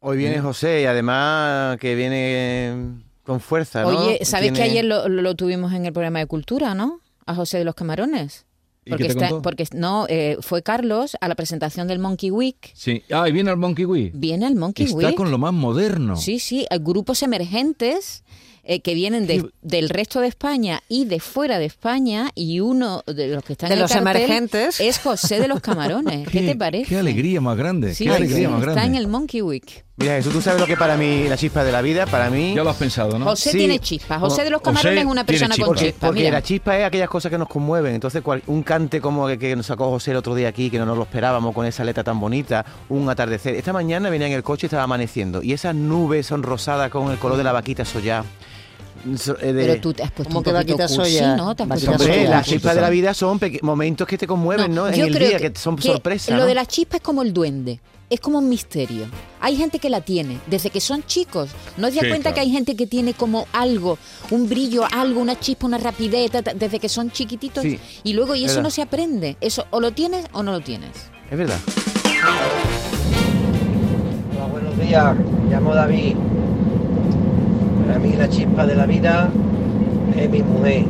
Hoy 0.00 0.16
viene 0.16 0.40
José 0.40 0.82
y 0.82 0.84
además 0.86 1.76
que 1.78 1.94
viene 1.94 3.02
con 3.22 3.40
fuerza, 3.40 3.82
¿no? 3.82 3.88
Oye, 3.88 4.24
¿sabes 4.24 4.52
que 4.52 4.62
ayer 4.62 4.84
lo, 4.84 5.08
lo 5.08 5.34
tuvimos 5.34 5.72
en 5.74 5.84
el 5.84 5.92
programa 5.92 6.20
de 6.20 6.26
cultura, 6.26 6.74
no? 6.74 7.00
A 7.26 7.34
José 7.34 7.58
de 7.58 7.64
los 7.64 7.74
Camarones. 7.74 8.46
¿Y 8.86 8.90
Porque, 8.90 9.04
qué 9.04 9.08
te 9.08 9.12
está, 9.18 9.28
contó? 9.28 9.42
porque 9.42 9.66
no, 9.74 10.06
eh, 10.08 10.38
fue 10.40 10.62
Carlos 10.62 11.16
a 11.20 11.28
la 11.28 11.34
presentación 11.34 11.86
del 11.86 11.98
Monkey 11.98 12.30
Week. 12.30 12.70
Sí. 12.72 13.02
Ah, 13.12 13.28
y 13.28 13.32
viene 13.32 13.50
el 13.50 13.58
Monkey 13.58 13.84
Wee. 13.84 14.10
Viene 14.14 14.46
al 14.46 14.54
Monkey 14.56 14.86
Está 14.86 14.96
Week. 14.96 15.14
con 15.14 15.30
lo 15.30 15.36
más 15.36 15.52
moderno. 15.52 16.16
Sí, 16.16 16.38
sí, 16.38 16.66
hay 16.70 16.78
grupos 16.78 17.22
emergentes 17.22 18.24
eh, 18.72 18.78
que 18.80 18.94
vienen 18.94 19.26
de- 19.26 19.50
del 19.62 19.88
resto 19.88 20.20
de 20.20 20.28
España 20.28 20.80
y 20.88 21.04
de 21.06 21.18
fuera 21.18 21.58
de 21.58 21.64
España 21.64 22.30
y 22.36 22.60
uno 22.60 23.02
de 23.04 23.26
los 23.26 23.42
que 23.42 23.54
están 23.54 23.68
De 23.70 23.74
en 23.74 23.78
el 23.78 23.82
los 23.82 23.90
cartel 23.92 24.16
emergentes. 24.22 24.78
es 24.78 25.00
José 25.00 25.40
de 25.40 25.48
los 25.48 25.58
Camarones. 25.60 26.28
¿Qué, 26.28 26.42
te 26.42 26.54
parece? 26.54 26.86
Qué 26.88 26.96
alegría 26.98 27.40
más 27.40 27.56
grande. 27.56 27.94
Sí, 27.96 28.04
qué 28.04 28.10
sí, 28.10 28.16
alegría 28.16 28.38
sí, 28.38 28.46
más 28.46 28.60
está 28.60 28.72
grande. 28.74 28.88
en 28.90 28.94
el 29.02 29.08
Monkey 29.08 29.42
Week. 29.42 29.84
Mira, 29.96 30.14
Jesús, 30.14 30.32
tú 30.32 30.40
sabes 30.40 30.60
lo 30.60 30.66
que 30.66 30.76
para 30.78 30.96
mí 30.96 31.24
la 31.28 31.36
chispa 31.36 31.62
de 31.62 31.72
la 31.72 31.82
vida, 31.82 32.06
para 32.06 32.30
mí... 32.30 32.54
Ya 32.54 32.62
lo 32.64 32.70
has 32.70 32.76
pensado, 32.76 33.18
¿no? 33.18 33.26
José 33.26 33.50
Sí. 33.50 33.58
tiene 33.58 33.80
chispa. 33.80 34.18
José 34.18 34.44
de 34.44 34.50
los 34.50 34.60
José 34.62 34.70
Camarones 34.76 35.04
es 35.04 35.10
una 35.10 35.24
persona 35.26 35.54
chispa. 35.54 35.66
con 35.66 35.74
Porque, 35.74 35.90
chispa. 35.90 36.06
porque 36.06 36.20
Mira. 36.20 36.32
la 36.32 36.42
chispa 36.42 36.78
es 36.78 36.84
aquellas 36.86 37.08
cosas 37.10 37.30
que 37.30 37.36
nos 37.36 37.48
conmueven. 37.48 37.92
Entonces, 37.96 38.22
cual- 38.22 38.42
un 38.46 38.62
cante 38.62 39.00
como 39.02 39.26
que, 39.26 39.36
que 39.38 39.54
nos 39.56 39.66
sacó 39.66 39.90
José 39.90 40.12
el 40.12 40.16
otro 40.18 40.34
día 40.34 40.48
aquí, 40.48 40.70
que 40.70 40.78
no 40.78 40.86
nos 40.86 40.96
lo 40.96 41.02
esperábamos 41.02 41.52
con 41.54 41.66
esa 41.66 41.84
letra 41.84 42.02
tan 42.02 42.18
bonita, 42.18 42.64
un 42.88 43.10
atardecer. 43.10 43.56
Esta 43.56 43.74
mañana 43.74 44.08
venía 44.08 44.28
en 44.28 44.32
el 44.32 44.42
coche 44.42 44.64
y 44.64 44.68
estaba 44.68 44.84
amaneciendo. 44.84 45.42
Y 45.42 45.52
esas 45.52 45.74
nubes 45.74 46.24
son 46.24 46.44
rosadas 46.44 46.88
con 46.90 47.10
el 47.10 47.18
color 47.18 47.36
de 47.36 47.44
la 47.44 47.52
vaquita 47.52 47.84
soya. 47.84 48.24
Eh, 49.04 49.52
de- 49.52 49.66
Pero 49.66 49.80
tú 49.80 49.92
te 49.94 50.02
has 50.02 50.10
puesto 50.10 50.28
¿Cómo 50.34 50.38
un 50.40 50.44
que 50.44 50.50
poquito 50.52 50.76
cursi, 50.78 50.94
soya? 50.94 51.36
¿no? 51.36 51.54
Te 51.56 51.62
has 51.62 51.68
puesto 51.68 51.90
Hombre, 51.92 52.28
las 52.28 52.46
chispas 52.46 52.74
de 52.74 52.80
la 52.80 52.90
vida 52.90 53.14
son 53.14 53.40
momentos 53.62 54.06
que 54.06 54.18
te 54.18 54.26
conmueven, 54.26 54.74
¿no? 54.74 54.88
En 54.88 54.94
yo 54.94 55.06
el 55.06 55.14
día, 55.14 55.38
que, 55.38 55.52
son 55.58 55.76
que 55.76 55.82
sorpresas. 55.84 56.30
Lo 56.36 56.42
¿no? 56.42 56.46
de 56.46 56.54
la 56.54 56.66
chispa 56.66 56.96
es 56.98 57.02
como 57.02 57.22
el 57.22 57.32
duende. 57.32 57.80
Es 58.10 58.18
como 58.18 58.38
un 58.38 58.48
misterio. 58.48 59.04
Hay 59.40 59.56
gente 59.56 59.78
que 59.78 59.88
la 59.88 60.00
tiene 60.00 60.38
desde 60.48 60.70
que 60.70 60.80
son 60.80 61.04
chicos. 61.04 61.50
¿No 61.76 61.86
os 61.86 61.94
das 61.94 62.02
Sí, 62.02 62.08
cuenta 62.08 62.30
claro. 62.30 62.34
que 62.34 62.40
hay 62.40 62.50
gente 62.50 62.74
que 62.74 62.88
tiene 62.88 63.14
como 63.14 63.46
algo, 63.52 63.98
un 64.32 64.48
brillo, 64.48 64.82
algo, 64.90 65.20
una 65.20 65.38
chispa, 65.38 65.66
una 65.66 65.78
rapidez 65.78 66.32
desde 66.56 66.80
que 66.80 66.88
son 66.88 67.12
chiquititos? 67.12 67.62
Sí, 67.62 67.78
y 68.02 68.12
luego, 68.14 68.34
y 68.34 68.40
eso 68.44 68.54
verdad. 68.56 68.62
no 68.64 68.70
se 68.70 68.82
aprende. 68.82 69.36
Eso 69.40 69.64
o 69.70 69.78
lo 69.80 69.92
tienes 69.92 70.26
o 70.32 70.42
no 70.42 70.50
lo 70.50 70.60
tienes. 70.60 70.90
Es 71.30 71.38
verdad. 71.38 71.58
Hola, 74.34 74.46
buenos 74.46 74.76
días, 74.78 75.14
me 75.44 75.50
llamo 75.54 75.74
David. 75.74 76.16
Para 77.90 77.98
mí 77.98 78.12
la 78.12 78.28
chispa 78.28 78.64
de 78.66 78.76
la 78.76 78.86
vida 78.86 79.28
es 80.16 80.30
mi 80.30 80.44
mujer. 80.44 80.84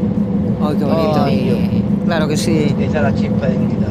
Ay, 0.62 0.76
qué 0.78 0.84
bonito. 0.84 1.24
Ay, 1.24 1.82
Claro 2.04 2.28
que 2.28 2.36
sí. 2.36 2.76
Esa 2.78 2.98
es 2.98 3.02
la 3.02 3.14
chispa 3.14 3.46
de 3.46 3.56
mi 3.56 3.74
vida. 3.74 3.86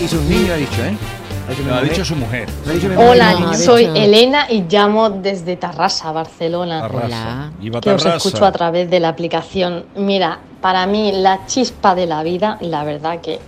Y 0.00 0.08
sus 0.08 0.22
niños 0.22 0.50
ha 0.52 0.56
dicho, 0.56 0.84
¿eh? 0.86 0.96
Ha 1.46 1.50
dicho 1.50 1.62
mi 1.64 1.68
Lo 1.68 1.74
ha 1.74 1.82
dicho 1.82 2.02
su 2.02 2.16
mujer. 2.16 2.48
Hola, 2.96 3.52
soy. 3.52 3.90
Elena 3.94 4.46
y 4.48 4.64
llamo 4.70 5.10
desde 5.10 5.56
Tarrasa, 5.56 6.10
Barcelona. 6.10 6.80
Tarrasa. 6.80 7.06
Hola. 7.06 7.52
Iba 7.60 7.80
Que 7.82 7.90
os 7.90 8.06
escucho 8.06 8.46
a 8.46 8.52
través 8.52 8.88
de 8.88 9.00
la 9.00 9.10
aplicación. 9.10 9.84
Mira, 9.96 10.38
para 10.62 10.86
mí 10.86 11.12
la 11.12 11.44
chispa 11.44 11.94
de 11.94 12.06
la 12.06 12.22
vida, 12.22 12.56
la 12.62 12.84
verdad 12.84 13.20
que 13.20 13.38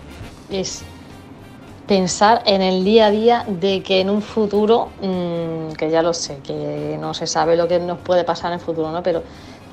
es 0.50 0.84
pensar 1.86 2.42
en 2.46 2.62
el 2.62 2.84
día 2.84 3.06
a 3.06 3.10
día 3.10 3.44
de 3.46 3.82
que 3.82 4.00
en 4.00 4.10
un 4.10 4.22
futuro, 4.22 4.90
mm, 5.00 5.72
que 5.76 5.90
ya 5.90 6.02
lo 6.02 6.12
sé, 6.12 6.38
que 6.42 6.96
no 7.00 7.14
se 7.14 7.26
sabe 7.26 7.56
lo 7.56 7.68
que 7.68 7.78
nos 7.78 7.98
puede 7.98 8.24
pasar 8.24 8.52
en 8.52 8.54
el 8.58 8.60
futuro, 8.64 8.90
¿no? 8.90 9.02
Pero 9.02 9.22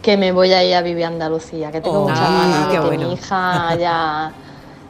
que 0.01 0.17
me 0.17 0.31
voy 0.31 0.51
a 0.53 0.63
ir 0.63 0.75
a 0.75 0.81
vivir 0.81 1.05
a 1.05 1.07
Andalucía, 1.07 1.71
que 1.71 1.81
tengo 1.81 2.01
Oh, 2.01 2.09
muchas 2.09 2.29
ah, 2.29 2.33
ganas 2.33 2.59
de 2.61 2.67
qué 2.67 2.79
que 2.79 2.79
bueno. 2.79 3.07
mi 3.07 3.13
hija 3.13 3.75
ya 3.79 4.31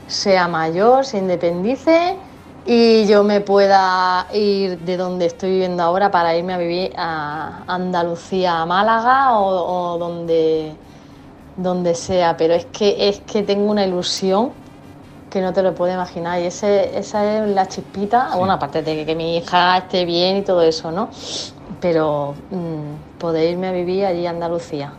sea 0.07 0.47
mayor, 0.47 1.05
se 1.05 1.17
independice 1.19 2.17
y 2.65 3.05
yo 3.07 3.23
me 3.23 3.41
pueda 3.41 4.27
ir 4.33 4.79
de 4.79 4.97
donde 4.97 5.25
estoy 5.27 5.51
viviendo 5.51 5.83
ahora 5.83 6.11
para 6.11 6.35
irme 6.35 6.53
a 6.53 6.57
vivir 6.57 6.93
a 6.97 7.63
Andalucía, 7.67 8.61
a 8.61 8.65
Málaga 8.65 9.37
o, 9.37 9.93
o 9.93 9.97
donde, 9.97 10.75
donde 11.57 11.95
sea. 11.95 12.35
Pero 12.37 12.53
es 12.53 12.65
que, 12.65 13.09
es 13.09 13.19
que 13.21 13.43
tengo 13.43 13.69
una 13.69 13.85
ilusión 13.85 14.51
que 15.33 15.41
no 15.41 15.51
te 15.51 15.63
lo 15.63 15.73
puedo 15.73 15.91
imaginar 15.91 16.39
y 16.39 16.45
ese, 16.45 16.95
esa 16.95 17.39
es 17.39 17.49
la 17.49 17.67
chispita, 17.67 18.35
bueno, 18.35 18.53
aparte 18.53 18.83
de 18.83 18.97
que, 18.97 19.03
que 19.07 19.15
mi 19.15 19.37
hija 19.37 19.79
esté 19.79 20.05
bien 20.05 20.37
y 20.37 20.41
todo 20.43 20.61
eso, 20.61 20.91
¿no? 20.91 21.09
Pero 21.81 22.35
mm, 22.51 23.17
poder 23.19 23.49
irme 23.49 23.69
a 23.69 23.71
vivir 23.71 24.05
allí 24.05 24.27
a 24.27 24.29
Andalucía. 24.29 24.93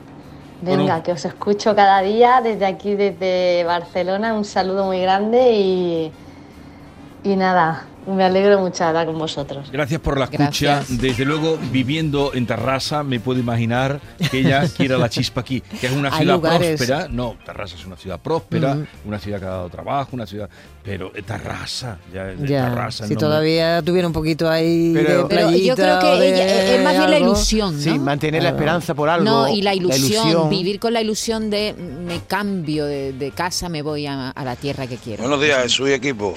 Venga, 0.60 0.82
Bueno. 0.82 1.02
que 1.04 1.12
os 1.12 1.24
escucho 1.24 1.76
cada 1.76 2.00
día 2.00 2.40
desde 2.42 2.66
aquí, 2.66 2.96
desde 2.96 3.62
Barcelona. 3.64 4.34
Un 4.34 4.44
saludo 4.44 4.84
muy 4.86 5.00
grande 5.00 5.52
y, 5.52 6.12
y 7.24 7.36
nada, 7.36 7.86
me 8.06 8.22
alegro 8.22 8.58
mucho 8.60 8.84
de 8.84 8.90
estar 8.90 9.06
con 9.06 9.18
vosotros. 9.18 9.70
Gracias 9.72 9.98
por 9.98 10.18
la 10.18 10.24
escucha. 10.26 10.44
Gracias. 10.76 11.00
Desde 11.00 11.24
luego, 11.24 11.58
viviendo 11.72 12.32
en 12.34 12.46
Tarrasa, 12.46 13.02
me 13.02 13.18
puedo 13.18 13.40
imaginar 13.40 13.98
que 14.30 14.40
ella 14.40 14.68
quiera 14.76 14.98
la 14.98 15.08
chispa 15.08 15.40
aquí, 15.40 15.62
que 15.62 15.86
es 15.86 15.92
una 15.92 16.14
ciudad 16.14 16.38
próspera. 16.38 17.08
No, 17.10 17.34
Tarrasa 17.46 17.76
es 17.76 17.86
una 17.86 17.96
ciudad 17.96 18.20
próspera, 18.20 18.72
Ujú. 18.72 18.86
una 19.06 19.18
ciudad 19.18 19.38
que 19.40 19.46
ha 19.46 19.50
dado 19.50 19.70
trabajo, 19.70 20.10
una 20.12 20.26
ciudad. 20.26 20.50
Pero 20.82 21.12
eh, 21.14 21.22
Tarrasa, 21.22 21.96
ya 22.12 22.24
de 22.24 22.46
Ya, 22.46 22.68
Tarrasa. 22.68 23.06
si 23.06 23.14
no 23.14 23.20
me- 23.20 23.20
todavía 23.20 23.80
tuviera 23.80 24.06
un 24.06 24.12
poquito 24.12 24.50
ahí 24.50 24.92
Pero- 24.94 25.22
de 25.22 25.34
Pero 25.34 25.50
yo 25.52 25.74
creo 25.74 25.98
que 25.98 26.06
de 26.20 26.28
ella- 26.34 26.74
es 26.76 26.84
más 26.84 26.92
bien 26.98 27.10
la 27.10 27.18
ilusión, 27.20 27.74
¿no? 27.74 27.80
Sí, 27.80 27.98
mantener 27.98 28.42
la 28.42 28.50
esperanza 28.50 28.94
por 28.94 29.08
algo. 29.08 29.24
No, 29.24 29.48
y 29.48 29.62
la 29.62 29.72
ilusión, 29.74 30.28
ilusión. 30.28 30.50
vivir 30.50 30.78
con 30.78 30.92
la 30.92 31.00
ilusión 31.00 31.48
de 31.48 31.72
me 31.72 32.20
cambio 32.20 32.84
de, 32.84 33.14
de 33.14 33.30
casa, 33.30 33.70
me 33.70 33.80
voy 33.80 34.04
a, 34.06 34.28
a 34.28 34.44
la 34.44 34.56
tierra 34.56 34.86
que 34.86 34.98
quiero. 34.98 35.22
Buenos 35.22 35.40
días, 35.40 35.62
Jesús 35.62 35.88
y 35.88 35.92
equipo. 35.94 36.34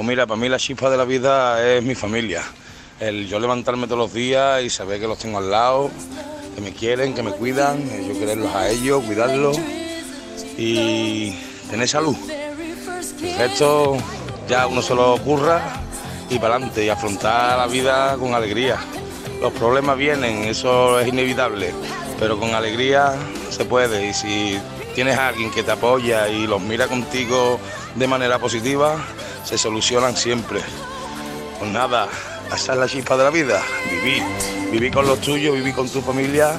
Pues 0.00 0.08
mira, 0.08 0.26
para 0.26 0.40
mí 0.40 0.48
la 0.48 0.56
chispa 0.56 0.88
de 0.88 0.96
la 0.96 1.04
vida 1.04 1.62
es 1.62 1.82
mi 1.82 1.94
familia. 1.94 2.42
El 3.00 3.28
yo 3.28 3.38
levantarme 3.38 3.86
todos 3.86 3.98
los 3.98 4.14
días 4.14 4.62
y 4.62 4.70
saber 4.70 4.98
que 4.98 5.06
los 5.06 5.18
tengo 5.18 5.36
al 5.36 5.50
lado, 5.50 5.90
que 6.54 6.62
me 6.62 6.72
quieren, 6.72 7.12
que 7.12 7.22
me 7.22 7.32
cuidan, 7.32 7.84
yo 8.08 8.18
quererlos 8.18 8.54
a 8.54 8.70
ellos, 8.70 9.04
cuidarlos 9.04 9.58
y 10.56 11.34
tener 11.70 11.86
salud. 11.86 12.16
El 13.22 13.36
resto 13.36 13.98
ya 14.48 14.66
uno 14.68 14.80
se 14.80 14.94
lo 14.94 15.12
ocurra 15.12 15.60
y 16.30 16.38
para 16.38 16.54
adelante 16.54 16.82
y 16.82 16.88
afrontar 16.88 17.58
la 17.58 17.66
vida 17.66 18.16
con 18.16 18.32
alegría. 18.32 18.78
Los 19.42 19.52
problemas 19.52 19.98
vienen, 19.98 20.44
eso 20.44 20.98
es 20.98 21.08
inevitable, 21.08 21.74
pero 22.18 22.40
con 22.40 22.54
alegría 22.54 23.16
se 23.50 23.66
puede 23.66 24.08
y 24.08 24.14
si 24.14 24.58
tienes 24.94 25.18
a 25.18 25.28
alguien 25.28 25.50
que 25.50 25.62
te 25.62 25.72
apoya 25.72 26.26
y 26.30 26.46
los 26.46 26.62
mira 26.62 26.86
contigo 26.86 27.60
de 27.96 28.06
manera 28.06 28.38
positiva, 28.38 28.96
se 29.50 29.58
solucionan 29.58 30.16
siempre. 30.16 30.60
Pues 31.58 31.72
nada, 31.72 32.06
esa 32.54 32.72
es 32.72 32.78
la 32.78 32.86
chispa 32.86 33.16
de 33.16 33.24
la 33.24 33.30
vida, 33.30 33.60
vivir, 33.90 34.22
vivir 34.70 34.92
con 34.92 35.06
los 35.08 35.20
tuyos, 35.20 35.56
vivir 35.56 35.74
con 35.74 35.88
tu 35.88 36.00
familia 36.00 36.52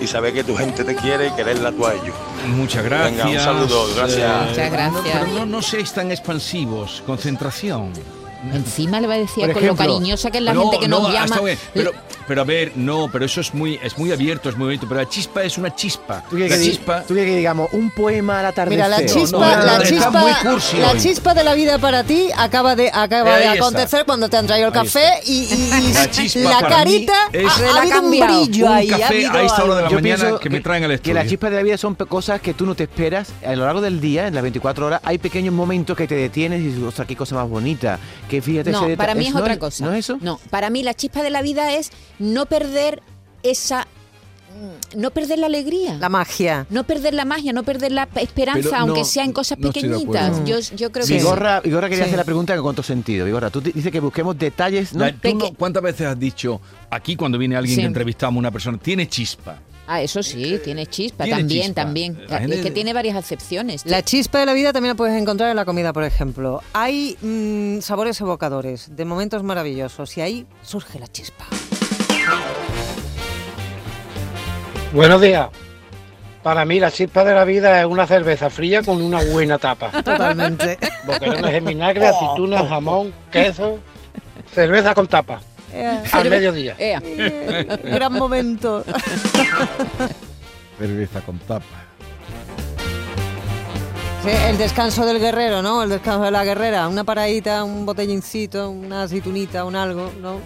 y 0.00 0.06
saber 0.06 0.32
que 0.32 0.44
tu 0.44 0.56
gente 0.56 0.82
te 0.82 0.96
quiere 0.96 1.26
y 1.26 1.30
quererla 1.32 1.72
tú 1.72 1.86
a 1.86 1.92
ellos. 1.92 2.14
Muchas 2.46 2.84
gracias. 2.84 3.26
Venga, 3.26 3.38
un 3.38 3.44
saludo, 3.44 3.94
gracias. 3.94 4.48
Muchas 4.48 4.72
gracias. 4.72 4.92
No, 4.94 5.02
pero 5.02 5.26
no, 5.26 5.46
no 5.46 5.60
seáis 5.60 5.92
tan 5.92 6.10
expansivos. 6.10 7.02
Concentración. 7.04 7.92
Encima 8.54 9.00
le 9.00 9.08
va 9.08 9.14
a 9.14 9.18
decir 9.18 9.44
Por 9.44 9.52
con 9.52 9.66
lo 9.66 9.76
cariñosa 9.76 10.30
que 10.30 10.38
es 10.38 10.44
la 10.44 10.54
no, 10.54 10.62
gente 10.62 10.78
que 10.78 10.88
no, 10.88 11.00
nos 11.00 11.12
llama. 11.12 11.40
bien, 11.40 11.58
pero, 11.74 11.92
pero 12.28 12.42
a 12.42 12.44
ver, 12.44 12.72
no, 12.76 13.08
pero 13.10 13.24
eso 13.24 13.40
es 13.40 13.52
muy, 13.54 13.78
es 13.82 13.96
muy 13.98 14.12
abierto, 14.12 14.48
es 14.50 14.56
muy 14.56 14.66
bonito. 14.66 14.86
Pero 14.88 15.00
la 15.00 15.08
chispa 15.08 15.42
es 15.42 15.58
una 15.58 15.74
chispa. 15.74 16.22
¿Tú 16.28 16.36
quieres 16.36 16.50
La 16.52 16.58
que, 16.58 16.70
chispa. 16.70 17.00
tú 17.02 17.14
quieres 17.14 17.30
que 17.32 17.36
digamos 17.38 17.68
un 17.72 17.90
poema 17.90 18.40
al 18.40 18.46
atardecer? 18.46 18.84
Mira, 18.84 18.88
la 18.88 19.06
chispa, 19.06 19.38
no, 19.38 19.56
no, 19.56 19.64
la, 19.64 19.82
chispa, 19.82 20.10
muy 20.10 20.32
cursi 20.42 20.76
la 20.76 20.96
chispa 20.96 21.34
de 21.34 21.44
la 21.44 21.54
vida 21.54 21.78
para 21.78 22.04
ti 22.04 22.28
acaba 22.36 22.76
de, 22.76 22.90
acaba 22.92 23.36
de 23.36 23.40
está. 23.44 23.52
acontecer 23.54 24.04
cuando 24.04 24.28
te 24.28 24.36
han 24.36 24.46
traído 24.46 24.68
el 24.68 24.72
café 24.74 25.08
y, 25.26 25.32
y- 25.32 25.88
y 25.88 25.92
La 25.92 26.10
chispa 26.10 26.68
carita 26.68 27.14
es- 27.32 27.46
ha, 27.46 27.56
ha 27.56 27.60
la 27.60 27.68
ha 27.68 27.80
habido 27.82 27.96
un 27.96 28.02
cambiado. 28.02 28.44
brillo 28.44 28.66
Un 28.66 28.72
ahí. 28.72 28.90
ha 28.90 28.98
café 28.98 29.14
habido 29.14 29.32
a 29.32 29.42
esta 29.42 29.64
hora 29.64 29.74
de 29.76 29.82
la. 29.82 29.88
Yo 29.88 29.94
mañana 30.00 30.30
que 30.40 30.50
me 30.50 30.60
traen 30.60 30.84
al 30.84 31.00
Que 31.00 31.14
la 31.14 31.20
estudio. 31.22 31.30
chispa 31.30 31.50
de 31.50 31.56
la 31.56 31.62
vida 31.62 31.78
son 31.78 31.94
cosas 31.94 32.40
que 32.40 32.54
tú 32.54 32.66
no 32.66 32.74
te 32.74 32.84
esperas. 32.84 33.28
A 33.46 33.54
lo 33.56 33.64
largo 33.64 33.80
del 33.80 34.00
día, 34.00 34.26
en 34.26 34.34
las 34.34 34.42
24 34.42 34.86
horas, 34.86 35.00
hay 35.04 35.18
pequeños 35.18 35.54
momentos 35.54 35.96
que 35.96 36.06
te 36.06 36.14
detienes 36.14 36.60
y 36.60 36.66
dices, 36.68 36.82
ostras, 36.82 37.06
qué 37.08 37.16
cosa 37.16 37.34
más 37.36 37.48
bonita. 37.48 37.98
Que 38.28 38.42
fíjate 38.42 38.70
No, 38.70 38.86
para 38.96 39.14
mí 39.14 39.26
es 39.26 39.34
¿no 39.34 39.40
otra 39.40 39.58
cosa. 39.58 39.84
¿No 39.84 39.92
es 39.92 40.00
eso? 40.00 40.18
No, 40.20 40.38
para 40.50 40.68
mí 40.70 40.82
la 40.82 40.94
chispa 40.94 41.22
de 41.22 41.30
la 41.30 41.42
vida 41.42 41.72
es 41.74 41.90
no 42.18 42.46
perder 42.46 43.02
esa. 43.42 43.86
mm, 44.92 44.98
No 45.00 45.10
perder 45.10 45.38
la 45.38 45.46
alegría. 45.46 45.96
La 46.00 46.08
magia. 46.08 46.66
No 46.70 46.84
perder 46.84 47.14
la 47.14 47.24
magia, 47.24 47.52
no 47.52 47.62
perder 47.62 47.92
la 47.92 48.08
esperanza, 48.16 48.60
Pero 48.70 48.86
no, 48.86 48.92
aunque 48.92 49.04
sea 49.04 49.24
en 49.24 49.32
cosas 49.32 49.58
no 49.58 49.70
pequeñitas. 49.70 50.44
Yo, 50.44 50.58
yo 50.76 50.90
creo 50.90 51.04
que 51.06 51.12
sí. 51.12 51.14
Vigorra, 51.14 51.60
Vigorra 51.60 51.88
quería 51.88 52.04
Sí. 52.04 52.08
hacer 52.08 52.18
la 52.18 52.24
pregunta 52.24 52.54
en 52.54 52.62
cuánto 52.62 52.82
sentido. 52.82 53.24
Vigorra, 53.26 53.50
tú 53.50 53.60
dices 53.60 53.92
que 53.92 54.00
busquemos 54.00 54.38
detalles, 54.38 54.94
¿no? 54.94 55.04
La- 55.04 55.12
tú 55.12 55.34
no- 55.34 55.52
¿Cuántas 55.54 55.82
veces 55.82 56.06
has 56.06 56.18
dicho 56.18 56.60
aquí 56.90 57.14
cuando 57.16 57.38
viene 57.38 57.56
alguien 57.56 57.76
Sí. 57.76 57.80
que 57.82 57.86
entrevistamos 57.86 58.36
a 58.36 58.40
una 58.40 58.50
persona, 58.50 58.78
tiene 58.78 59.06
chispa? 59.08 59.60
Ah, 59.90 60.02
eso 60.02 60.22
sí, 60.22 60.58
tiene 60.62 60.86
chispa, 60.86 61.24
Tiene 61.24 61.38
también, 61.40 61.62
chispa. 61.68 61.82
también. 61.82 62.20
La 62.28 62.40
gente- 62.40 62.56
Es 62.56 62.62
que 62.62 62.70
tiene 62.70 62.92
varias 62.92 63.16
acepciones. 63.16 63.86
La 63.86 64.02
chispa 64.02 64.38
de 64.38 64.44
la 64.44 64.52
vida 64.52 64.70
también 64.70 64.90
la 64.92 64.96
puedes 64.96 65.18
encontrar 65.18 65.48
en 65.48 65.56
la 65.56 65.64
comida, 65.64 65.94
por 65.94 66.04
ejemplo. 66.04 66.62
Hay 66.74 67.16
mm, 67.22 67.80
sabores 67.80 68.20
evocadores, 68.20 68.94
de 68.94 69.04
momentos 69.06 69.42
maravillosos, 69.42 70.14
y 70.18 70.20
ahí 70.20 70.46
surge 70.62 70.98
la 70.98 71.06
chispa. 71.06 71.46
Buenos 74.92 75.20
días. 75.20 75.48
Para 76.42 76.64
mí 76.64 76.80
la 76.80 76.90
chispa 76.90 77.24
de 77.24 77.34
la 77.34 77.44
vida 77.44 77.80
es 77.80 77.86
una 77.86 78.06
cerveza 78.06 78.48
fría 78.48 78.82
con 78.82 79.02
una 79.02 79.22
buena 79.22 79.58
tapa. 79.58 79.90
Totalmente. 80.02 80.78
Boquerones 81.06 81.52
de 81.52 81.60
vinagre, 81.60 82.06
aceitunas, 82.08 82.68
jamón, 82.68 83.12
queso, 83.30 83.78
cerveza 84.54 84.94
con 84.94 85.06
tapa. 85.06 85.40
Eh, 85.72 86.02
Al 86.12 86.30
mediodía. 86.30 86.74
Ea. 86.78 87.02
eh, 87.04 87.78
gran 87.84 88.12
momento. 88.12 88.84
Cerveza 90.78 91.20
con 91.22 91.38
tapa. 91.40 91.64
Sí, 94.22 94.30
el 94.30 94.56
descanso 94.58 95.04
del 95.04 95.18
guerrero, 95.18 95.60
¿no? 95.60 95.82
El 95.82 95.88
descanso 95.90 96.22
de 96.24 96.30
la 96.30 96.44
guerrera. 96.44 96.86
Una 96.88 97.02
paradita, 97.04 97.64
un 97.64 97.84
botellincito, 97.84 98.70
una 98.70 99.02
aceitunita, 99.02 99.64
un 99.64 99.74
algo, 99.76 100.10
¿no? 100.20 100.40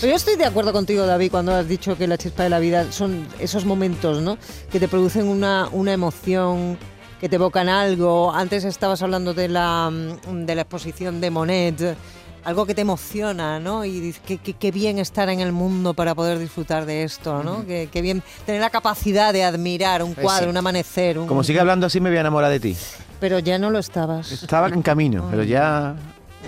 Pero 0.00 0.10
yo 0.10 0.16
estoy 0.16 0.36
de 0.36 0.44
acuerdo 0.44 0.72
contigo, 0.72 1.06
David, 1.06 1.30
cuando 1.30 1.54
has 1.54 1.66
dicho 1.68 1.96
que 1.96 2.06
la 2.06 2.18
chispa 2.18 2.42
de 2.44 2.50
la 2.50 2.58
vida 2.58 2.90
son 2.92 3.26
esos 3.38 3.64
momentos, 3.64 4.20
¿no? 4.22 4.38
Que 4.70 4.78
te 4.80 4.88
producen 4.88 5.26
una, 5.28 5.68
una 5.72 5.92
emoción, 5.92 6.78
que 7.20 7.28
te 7.28 7.36
evocan 7.36 7.68
algo. 7.68 8.32
Antes 8.32 8.64
estabas 8.64 9.02
hablando 9.02 9.34
de 9.34 9.48
la, 9.48 9.90
mm, 9.90 10.44
de 10.46 10.54
la 10.54 10.62
exposición 10.62 11.20
de 11.20 11.30
Monet, 11.30 11.96
algo 12.44 12.64
que 12.64 12.74
te 12.74 12.82
emociona, 12.82 13.58
¿no? 13.58 13.84
Y 13.84 13.98
dices, 14.00 14.22
qué, 14.24 14.38
qué- 14.38 14.54
qué 14.54 14.70
bien 14.70 14.98
estar 14.98 15.28
en 15.28 15.40
el 15.40 15.52
mundo 15.52 15.92
para 15.94 16.14
poder 16.14 16.38
disfrutar 16.38 16.86
de 16.86 17.02
esto, 17.02 17.42
¿no? 17.42 17.66
Qué, 17.66 17.88
qué 17.92 18.00
bien 18.00 18.22
tener 18.46 18.60
la 18.60 18.70
capacidad 18.70 19.32
de 19.32 19.42
admirar 19.44 20.02
un 20.02 20.14
cuadro, 20.14 20.44
sí. 20.44 20.50
un 20.50 20.56
amanecer. 20.56 21.18
Un... 21.18 21.26
Como 21.26 21.42
sigue 21.42 21.60
hablando 21.60 21.86
así, 21.86 22.00
me 22.00 22.08
voy 22.10 22.16
a 22.18 22.20
enamorar 22.20 22.50
de 22.50 22.60
ti. 22.60 22.76
Pero 23.20 23.40
ya 23.40 23.58
no 23.58 23.70
lo 23.70 23.80
estabas. 23.80 24.30
Estaba 24.30 24.68
en 24.68 24.80
camino, 24.82 25.26
pero 25.30 25.42
ya. 25.42 25.96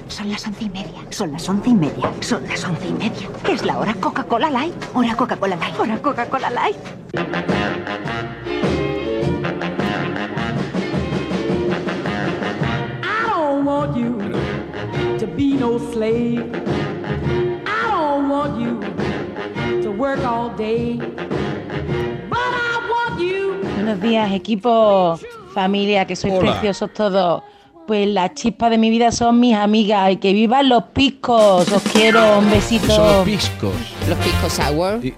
Son 0.09 0.28
las 0.30 0.47
once 0.47 0.64
y 0.64 0.68
media. 0.68 1.00
Son 1.11 1.32
las 1.32 1.49
once 1.49 1.70
y 1.70 1.75
media. 1.75 2.12
Son 2.20 2.47
las 2.47 2.64
once 2.64 2.88
y 2.88 2.92
media. 2.92 3.28
¿Qué 3.44 3.52
es 3.52 3.64
la 3.64 3.78
hora? 3.78 3.94
¿Coca-Cola 3.94 4.50
Light? 4.50 4.75
Hora 4.94 5.14
Coca-Cola 5.16 5.56
Light. 5.56 5.78
Hora 5.78 5.99
Coca-Cola 6.00 6.50
Light. 6.50 6.76
I 13.02 13.26
don't 13.28 13.64
want 13.64 13.97
you 13.97 14.16
to 15.18 15.26
be 15.26 15.54
no 15.54 15.78
slave. 15.92 16.44
I 17.66 17.90
don't 17.90 18.28
want 18.28 18.61
you 18.61 18.80
to 19.82 19.90
work 19.90 20.20
all 20.25 20.50
day. 20.50 20.97
But 22.28 22.38
I 22.38 22.78
want 22.90 23.20
you. 23.20 23.61
Buenos 23.75 24.00
días, 24.00 24.32
equipo, 24.32 25.18
familia, 25.54 26.06
que 26.06 26.16
sois 26.16 26.35
Hola. 26.35 26.52
preciosos 26.52 26.92
todos. 26.92 27.42
Pues 27.90 28.06
la 28.06 28.32
chispa 28.32 28.70
de 28.70 28.78
mi 28.78 28.88
vida 28.88 29.11
son 29.11 29.40
mis 29.40 29.56
amigas 29.56 30.12
y 30.12 30.18
que 30.18 30.32
vivan 30.32 30.68
los 30.68 30.85
piscos. 30.94 31.68
Os 31.73 31.82
quiero, 31.92 32.38
un 32.38 32.49
besito. 32.49 32.87
Son 32.87 33.04
los 33.04 33.25
piscos. 33.25 33.73
Los 34.09 34.16
pisco 34.18 34.49
sour. 34.49 35.04
Y 35.04 35.12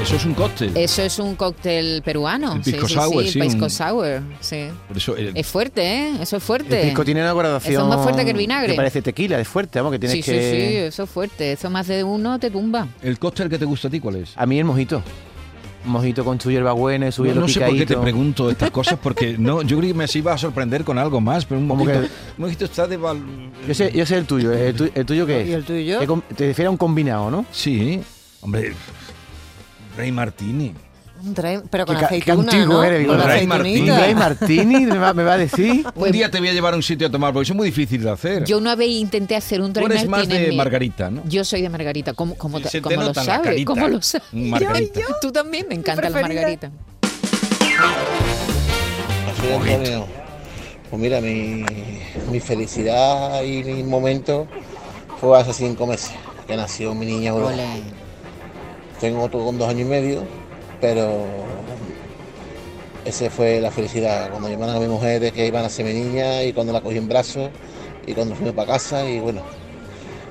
eso 0.00 0.14
es 0.14 0.24
un 0.24 0.34
cóctel. 0.34 0.70
Eso 0.76 1.02
es 1.02 1.18
un 1.18 1.34
cóctel 1.34 2.00
peruano. 2.04 2.52
El 2.54 2.62
sí, 2.62 2.70
pisco 2.70 2.86
sí, 2.86 2.94
sour, 2.94 3.24
sí, 3.24 3.30
sí, 3.32 3.38
el 3.40 3.46
pisco 3.48 3.64
un- 3.64 3.70
sour, 3.70 4.22
sí. 4.38 4.66
Por 4.86 4.96
eso, 4.98 5.16
el- 5.16 5.36
Es 5.36 5.48
fuerte, 5.48 5.82
¿eh? 5.82 6.12
Eso 6.20 6.36
es 6.36 6.42
fuerte. 6.44 6.80
El 6.82 6.86
pisco 6.90 7.04
tiene 7.04 7.22
una 7.22 7.34
graduación. 7.34 7.72
Eso 7.74 7.82
es 7.82 7.88
más 7.88 8.00
fuerte 8.04 8.24
que 8.24 8.30
el 8.30 8.36
vinagre. 8.36 8.68
Que 8.70 8.76
parece 8.76 9.02
tequila, 9.02 9.40
es 9.40 9.48
fuerte, 9.48 9.80
vamos, 9.80 9.90
que 9.90 9.98
tienes 9.98 10.18
sí, 10.18 10.22
sí, 10.22 10.30
que. 10.30 10.68
sí, 10.70 10.76
eso 10.76 11.02
es 11.02 11.10
fuerte. 11.10 11.50
Eso 11.50 11.70
más 11.70 11.88
de 11.88 12.04
uno 12.04 12.38
te 12.38 12.50
tumba. 12.52 12.86
¿El 13.02 13.18
cóctel 13.18 13.48
que 13.48 13.58
te 13.58 13.64
gusta 13.64 13.88
a 13.88 13.90
ti 13.90 13.98
cuál 13.98 14.14
es? 14.14 14.34
A 14.36 14.46
mí 14.46 14.60
el 14.60 14.64
mojito. 14.64 15.02
Mojito 15.84 16.24
con 16.24 16.40
su 16.40 16.50
hierbabuena, 16.50 17.10
su 17.10 17.22
No, 17.22 17.28
hielo 17.28 17.40
no 17.42 17.48
sé 17.48 17.60
por 17.60 17.76
qué 17.76 17.86
te 17.86 17.96
pregunto 17.96 18.48
estas 18.50 18.70
cosas 18.70 18.98
porque 19.02 19.36
no, 19.36 19.62
yo 19.62 19.78
creí 19.78 19.90
que 19.90 19.98
me 19.98 20.06
iba 20.14 20.32
a 20.32 20.38
sorprender 20.38 20.84
con 20.84 20.96
algo 20.98 21.20
más, 21.20 21.44
pero 21.44 21.60
un 21.60 21.66
¿Cómo 21.66 21.84
mojito, 21.84 22.00
que? 22.02 22.06
un 22.06 22.12
mojito 22.44 22.64
está 22.66 22.86
de 22.86 22.96
val- 22.96 23.20
Yo 23.66 23.74
sé, 23.74 23.90
yo 23.92 24.06
sé 24.06 24.16
el 24.18 24.24
tuyo. 24.26 24.52
¿El, 24.52 24.74
tu- 24.76 24.90
el 24.94 25.04
tuyo 25.04 25.26
qué 25.26 25.40
es? 25.42 25.48
¿Y 25.48 25.52
el 25.52 25.64
tuyo? 25.64 25.98
¿Qué 25.98 26.06
com- 26.06 26.22
Te 26.36 26.46
refieres 26.46 26.68
a 26.68 26.70
un 26.70 26.76
combinado, 26.76 27.30
¿no? 27.32 27.44
Sí, 27.50 28.00
hombre, 28.42 28.74
Rey 29.96 30.12
Martini. 30.12 30.72
Un 31.24 31.34
dry- 31.34 31.62
pero 31.70 31.86
con 31.86 31.94
Qué 31.96 32.00
ca- 32.02 32.08
qué 32.08 32.16
aceituna, 32.16 32.52
antiguo 32.52 32.74
¿no? 32.74 32.82
eres, 32.84 33.06
Con 33.06 33.20
aceitunita. 33.20 33.92
¿Un 33.94 34.00
Ray 34.00 34.14
Martini 34.14 34.86
me 34.86 34.98
va, 34.98 35.14
me 35.14 35.22
va 35.22 35.34
a 35.34 35.38
decir? 35.38 35.86
Un 35.94 36.10
día 36.10 36.30
te 36.30 36.38
voy 36.40 36.48
a 36.48 36.52
llevar 36.52 36.72
a 36.72 36.76
un 36.76 36.82
sitio 36.82 37.06
a 37.06 37.10
tomar, 37.10 37.32
porque 37.32 37.44
eso 37.44 37.52
es 37.52 37.56
muy 37.56 37.66
difícil 37.66 38.02
de 38.02 38.10
hacer. 38.10 38.44
Yo 38.44 38.58
una 38.58 38.74
vez 38.74 38.88
intenté 38.88 39.36
hacer 39.36 39.60
un 39.60 39.72
Tú 39.72 39.80
dry 39.80 39.86
eres 39.86 40.08
más 40.08 40.20
martini 40.20 40.36
en 40.36 40.42
de 40.42 40.48
mi- 40.50 40.56
Margarita, 40.56 41.10
¿no? 41.10 41.22
Yo 41.26 41.44
soy 41.44 41.62
de 41.62 41.68
Margarita. 41.68 42.12
¿Cómo, 42.14 42.34
cómo, 42.34 42.60
te- 42.60 42.82
cómo 42.82 42.96
lo 42.96 43.02
nota 43.02 43.20
en 43.20 43.26
la 43.28 43.36
sabes? 43.36 43.64
¿Cómo 43.64 43.88
lo 43.88 44.02
sabes? 44.02 44.26
Tú 45.20 45.30
también 45.32 45.66
me 45.68 45.74
encanta 45.76 46.10
la. 46.10 46.20
Margarita. 46.22 46.70
Antonio. 49.28 50.06
Pues 50.90 51.00
mira, 51.02 51.20
mi, 51.20 51.64
mi 52.30 52.40
felicidad 52.40 53.42
y 53.42 53.62
mi 53.64 53.82
momento 53.82 54.46
fue 55.20 55.38
hace 55.40 55.52
cinco 55.54 55.86
meses, 55.86 56.10
que 56.46 56.56
nació 56.56 56.94
mi 56.94 57.06
niña 57.06 57.30
Aurora. 57.30 57.64
Tengo 59.00 59.22
otro 59.22 59.44
con 59.44 59.56
dos 59.58 59.68
años 59.68 59.82
y 59.82 59.84
medio, 59.90 60.24
pero 60.82 61.24
ese 63.06 63.30
fue 63.30 63.60
la 63.60 63.70
felicidad. 63.70 64.30
Cuando 64.30 64.48
llamaron 64.50 64.76
a 64.76 64.80
mi 64.80 64.86
mujer 64.88 65.20
de 65.20 65.32
que 65.32 65.46
iban 65.46 65.64
a 65.64 65.68
ser 65.70 65.86
mi 65.86 65.94
niña 65.94 66.42
y 66.42 66.52
cuando 66.52 66.72
la 66.74 66.80
cogí 66.82 66.98
en 66.98 67.08
brazos, 67.08 67.50
y 68.06 68.12
cuando 68.12 68.34
fuimos 68.34 68.54
para 68.54 68.72
casa 68.72 69.08
y 69.08 69.18
bueno, 69.20 69.42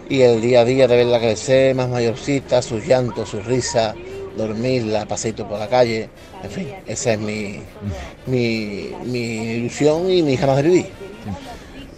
y 0.10 0.22
el 0.22 0.42
día 0.42 0.62
a 0.62 0.66
día 0.66 0.88
de 0.88 0.96
verla 0.98 1.20
crecer, 1.20 1.74
más 1.74 1.90
mayorcita, 1.90 2.62
sus 2.62 2.86
llantos, 2.86 3.30
sus 3.30 3.46
risas, 3.46 3.96
dormirla, 4.38 5.06
paseito 5.06 5.48
por 5.48 5.58
la 5.60 5.68
calle, 5.70 6.10
en 6.44 6.50
fin, 6.52 6.68
esa 6.86 7.14
es 7.14 7.20
mi, 7.20 7.60
mi, 8.28 8.90
mi 9.06 9.20
ilusión 9.56 10.12
y 10.12 10.22
mi 10.22 10.36
ganas 10.36 10.58
de 10.58 10.64
vivir. 10.64 10.86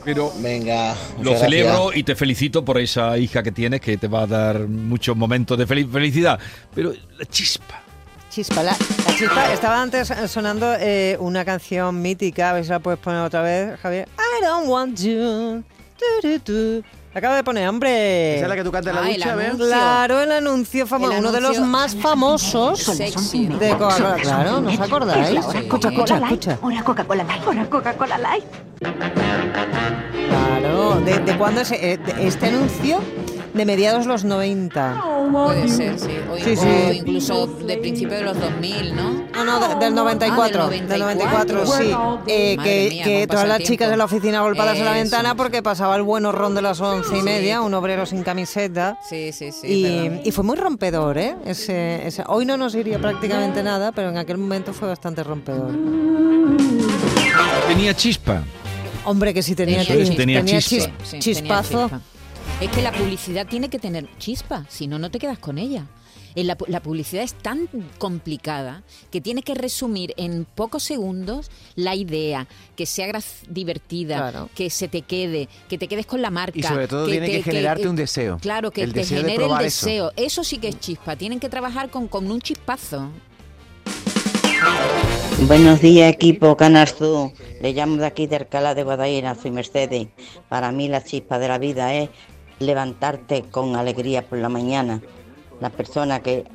Pero 0.05 0.33
Venga, 0.39 0.95
Lo 1.21 1.37
celebro 1.37 1.73
gracias. 1.85 1.97
y 1.97 2.03
te 2.03 2.15
felicito 2.15 2.65
por 2.65 2.77
esa 2.77 3.17
hija 3.17 3.41
que 3.41 3.53
tienes 3.53 3.79
que 3.79 3.95
te 3.97 4.07
va 4.09 4.23
a 4.23 4.27
dar 4.27 4.67
muchos 4.67 5.15
momentos 5.15 5.57
de 5.57 5.65
fel- 5.65 5.89
felicidad. 5.89 6.37
Pero 6.75 6.91
la 7.17 7.25
chispa. 7.25 7.82
Chispa, 8.33 8.63
la, 8.63 8.71
la 8.71 9.15
chispa. 9.15 9.53
Estaba 9.53 9.79
antes 9.81 10.09
eh, 10.09 10.27
sonando 10.27 10.73
eh, 10.79 11.15
una 11.19 11.45
canción 11.45 12.01
mítica, 12.01 12.49
a 12.49 12.53
ver 12.53 12.63
si 12.63 12.71
la 12.71 12.79
puedes 12.79 12.99
poner 12.99 13.21
otra 13.21 13.43
vez, 13.43 13.79
Javier. 13.79 14.07
I 14.17 14.43
don't 14.43 14.67
want 14.67 14.97
you. 14.99 15.63
Tu, 16.21 16.27
tu, 16.27 16.39
tu. 16.39 16.83
La 17.13 17.19
acabo 17.19 17.35
de 17.35 17.43
poner, 17.43 17.69
hombre. 17.69 18.37
¿Esa 18.37 18.45
es 18.45 18.49
la 18.49 18.55
que 18.55 18.63
tú 18.63 18.71
cantas 18.71 18.89
en 18.89 18.95
la 18.95 19.07
Ah, 19.07 19.13
ducha, 19.13 19.33
anuncio. 19.33 19.67
Claro, 19.67 20.21
el 20.21 20.31
anuncio 20.31 20.87
famoso, 20.87 21.13
uno 21.15 21.31
de 21.31 21.41
los 21.41 21.59
más 21.59 21.95
famosos 21.95 22.79
sexy, 22.79 23.49
¿no? 23.49 23.59
de 23.59 23.69
Coca-Cola. 23.69 24.15
Claro, 24.19 24.61
¿no 24.61 24.69
os 24.71 24.79
acordáis? 24.79 25.27
Es 25.27 25.33
la 25.35 25.45
hora 25.45 25.59
Escucha, 25.59 25.89
Coca-Cola 25.89 26.03
escucha, 26.05 26.19
Light. 26.19 26.31
escucha. 26.47 26.57
Hora 26.65 26.83
Coca-Cola 26.83 27.23
Light. 27.23 27.47
Hora 27.47 27.69
Coca-Cola 27.69 28.17
Light. 28.17 28.45
Claro, 30.27 31.01
¿de, 31.01 31.19
de 31.19 31.37
cuándo 31.37 31.61
es 31.61 31.71
eh, 31.71 31.99
este 32.19 32.47
anuncio? 32.47 32.99
De 33.53 33.65
mediados 33.65 34.07
los 34.07 34.23
90. 34.23 34.99
Puede 35.31 35.67
ser, 35.67 35.99
sí. 35.99 36.07
O, 36.31 36.37
Sí, 36.37 36.53
o 36.53 36.55
sí. 36.55 36.97
incluso 36.97 37.45
de 37.45 37.77
principio 37.77 38.17
de 38.17 38.23
los 38.23 38.39
2000, 38.39 38.95
¿no? 38.95 39.11
No, 39.33 39.45
no, 39.45 39.67
de- 39.67 39.75
del 39.85 39.93
94. 39.93 40.63
Ah, 40.63 40.69
del 40.69 40.87
del 40.87 40.99
94, 40.99 41.65
sí. 41.67 41.91
Eh, 42.25 42.57
que 42.63 42.87
mía, 42.89 43.03
que 43.03 43.13
cómo 43.13 43.27
todas 43.27 43.47
las 43.47 43.59
chicas 43.59 43.91
de 43.91 43.97
la 43.97 44.05
oficina 44.05 44.41
golpadas 44.41 44.77
en 44.79 44.85
la 44.85 44.91
Eso. 44.93 45.01
ventana 45.03 45.35
porque 45.35 45.61
pasaba 45.61 45.95
el 45.95 46.01
buen 46.01 46.25
horrón 46.25 46.55
de 46.55 46.63
las 46.63 46.81
once 46.81 47.15
y 47.15 47.21
media, 47.21 47.61
un 47.61 47.75
obrero 47.75 48.07
sin 48.07 48.23
camiseta. 48.23 48.97
Sí, 49.07 49.31
sí, 49.31 49.51
sí. 49.51 49.67
Y, 50.23 50.31
fue 50.31 50.43
muy 50.43 50.55
rompedor, 50.55 51.19
¿eh? 51.19 51.35
Ese, 51.45 52.07
ese- 52.07 52.23
hoy 52.25 52.45
no 52.47 52.57
nos 52.57 52.73
iría 52.73 52.97
prácticamente 52.97 53.61
nada, 53.61 53.91
pero 53.91 54.09
en 54.09 54.17
aquel 54.17 54.39
momento 54.39 54.73
fue 54.73 54.87
bastante 54.87 55.23
rompedor. 55.23 55.71
Tenía 57.67 57.93
chispa. 57.95 58.41
Hombre, 59.05 59.33
que 59.33 59.43
sí 59.43 59.53
tenía, 59.53 59.81
Eso 59.81 59.93
chis- 59.93 60.15
tenía 60.15 60.39
tenía 60.43 60.59
chispa. 60.61 60.85
chis- 60.89 60.91
Sí, 61.03 61.19
chispazo. 61.19 61.69
tenía 61.69 61.83
chispa. 61.99 62.01
Es 62.63 62.69
que 62.71 62.81
la 62.81 62.93
publicidad 62.93 63.45
tiene 63.45 63.67
que 63.69 63.77
tener 63.77 64.07
chispa, 64.19 64.65
si 64.69 64.87
no, 64.87 64.97
no 64.97 65.11
te 65.11 65.19
quedas 65.19 65.37
con 65.37 65.57
ella. 65.57 65.85
Eh, 66.33 66.45
La, 66.45 66.57
pu- 66.57 66.67
la 66.69 66.79
publicidad 66.81 67.21
es 67.21 67.33
tan 67.33 67.67
complicada 67.97 68.83
que 69.11 69.19
tiene 69.19 69.41
que 69.43 69.53
resumir 69.53 70.13
en 70.15 70.45
pocos 70.45 70.81
segundos 70.81 71.51
la 71.75 71.93
idea, 71.95 72.47
que 72.77 72.85
sea 72.85 73.11
divertida, 73.49 74.47
que 74.55 74.69
se 74.69 74.87
te 74.87 75.01
quede, 75.01 75.49
que 75.67 75.77
te 75.77 75.89
quedes 75.89 76.05
con 76.05 76.21
la 76.21 76.29
marca. 76.29 76.57
Y 76.57 76.63
sobre 76.63 76.87
todo 76.87 77.05
tiene 77.05 77.29
que 77.29 77.43
generarte 77.43 77.89
un 77.89 77.97
deseo. 77.97 78.37
Claro, 78.41 78.71
que 78.71 78.83
El 78.83 78.93
te 78.93 78.99
deseo 79.01 79.17
de 79.23 79.29
genere 79.31 79.43
el 79.45 79.51
eso. 79.51 79.85
deseo. 79.85 80.11
Eso. 80.15 80.43
sí 80.45 80.57
que 80.57 80.69
es 80.69 80.79
chispa. 80.79 81.17
Tienen 81.17 81.41
que 81.41 81.49
trabajar 81.49 81.89
con, 81.89 82.07
con 82.07 82.31
un 82.31 82.39
chispazo. 82.41 83.09
Buenos 85.47 85.81
días, 85.81 86.13
equipo 86.13 86.55
Canastú. 86.55 87.33
Le 87.61 87.73
llamo 87.73 87.97
de 87.97 88.05
aquí 88.05 88.27
de 88.27 88.37
Alcalá 88.37 88.73
de 88.73 88.83
Guadaira, 88.83 89.35
soy 89.35 89.51
Mercedes. 89.51 90.07
Para 90.47 90.71
mí 90.71 90.87
la 90.87 91.03
chispa 91.03 91.37
de 91.39 91.47
la 91.49 91.57
vida 91.57 91.93
es 91.93 92.09
levantarte 92.65 93.43
con 93.43 93.75
alegría 93.75 94.27
por 94.27 94.39
la 94.39 94.49
mañana. 94.49 95.01
Las 95.59 95.71
personas 95.71 96.21
que 96.21 96.45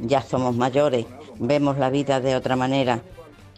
ya 0.00 0.22
somos 0.22 0.56
mayores 0.56 1.06
vemos 1.38 1.78
la 1.78 1.90
vida 1.90 2.20
de 2.20 2.36
otra 2.36 2.56
manera 2.56 3.02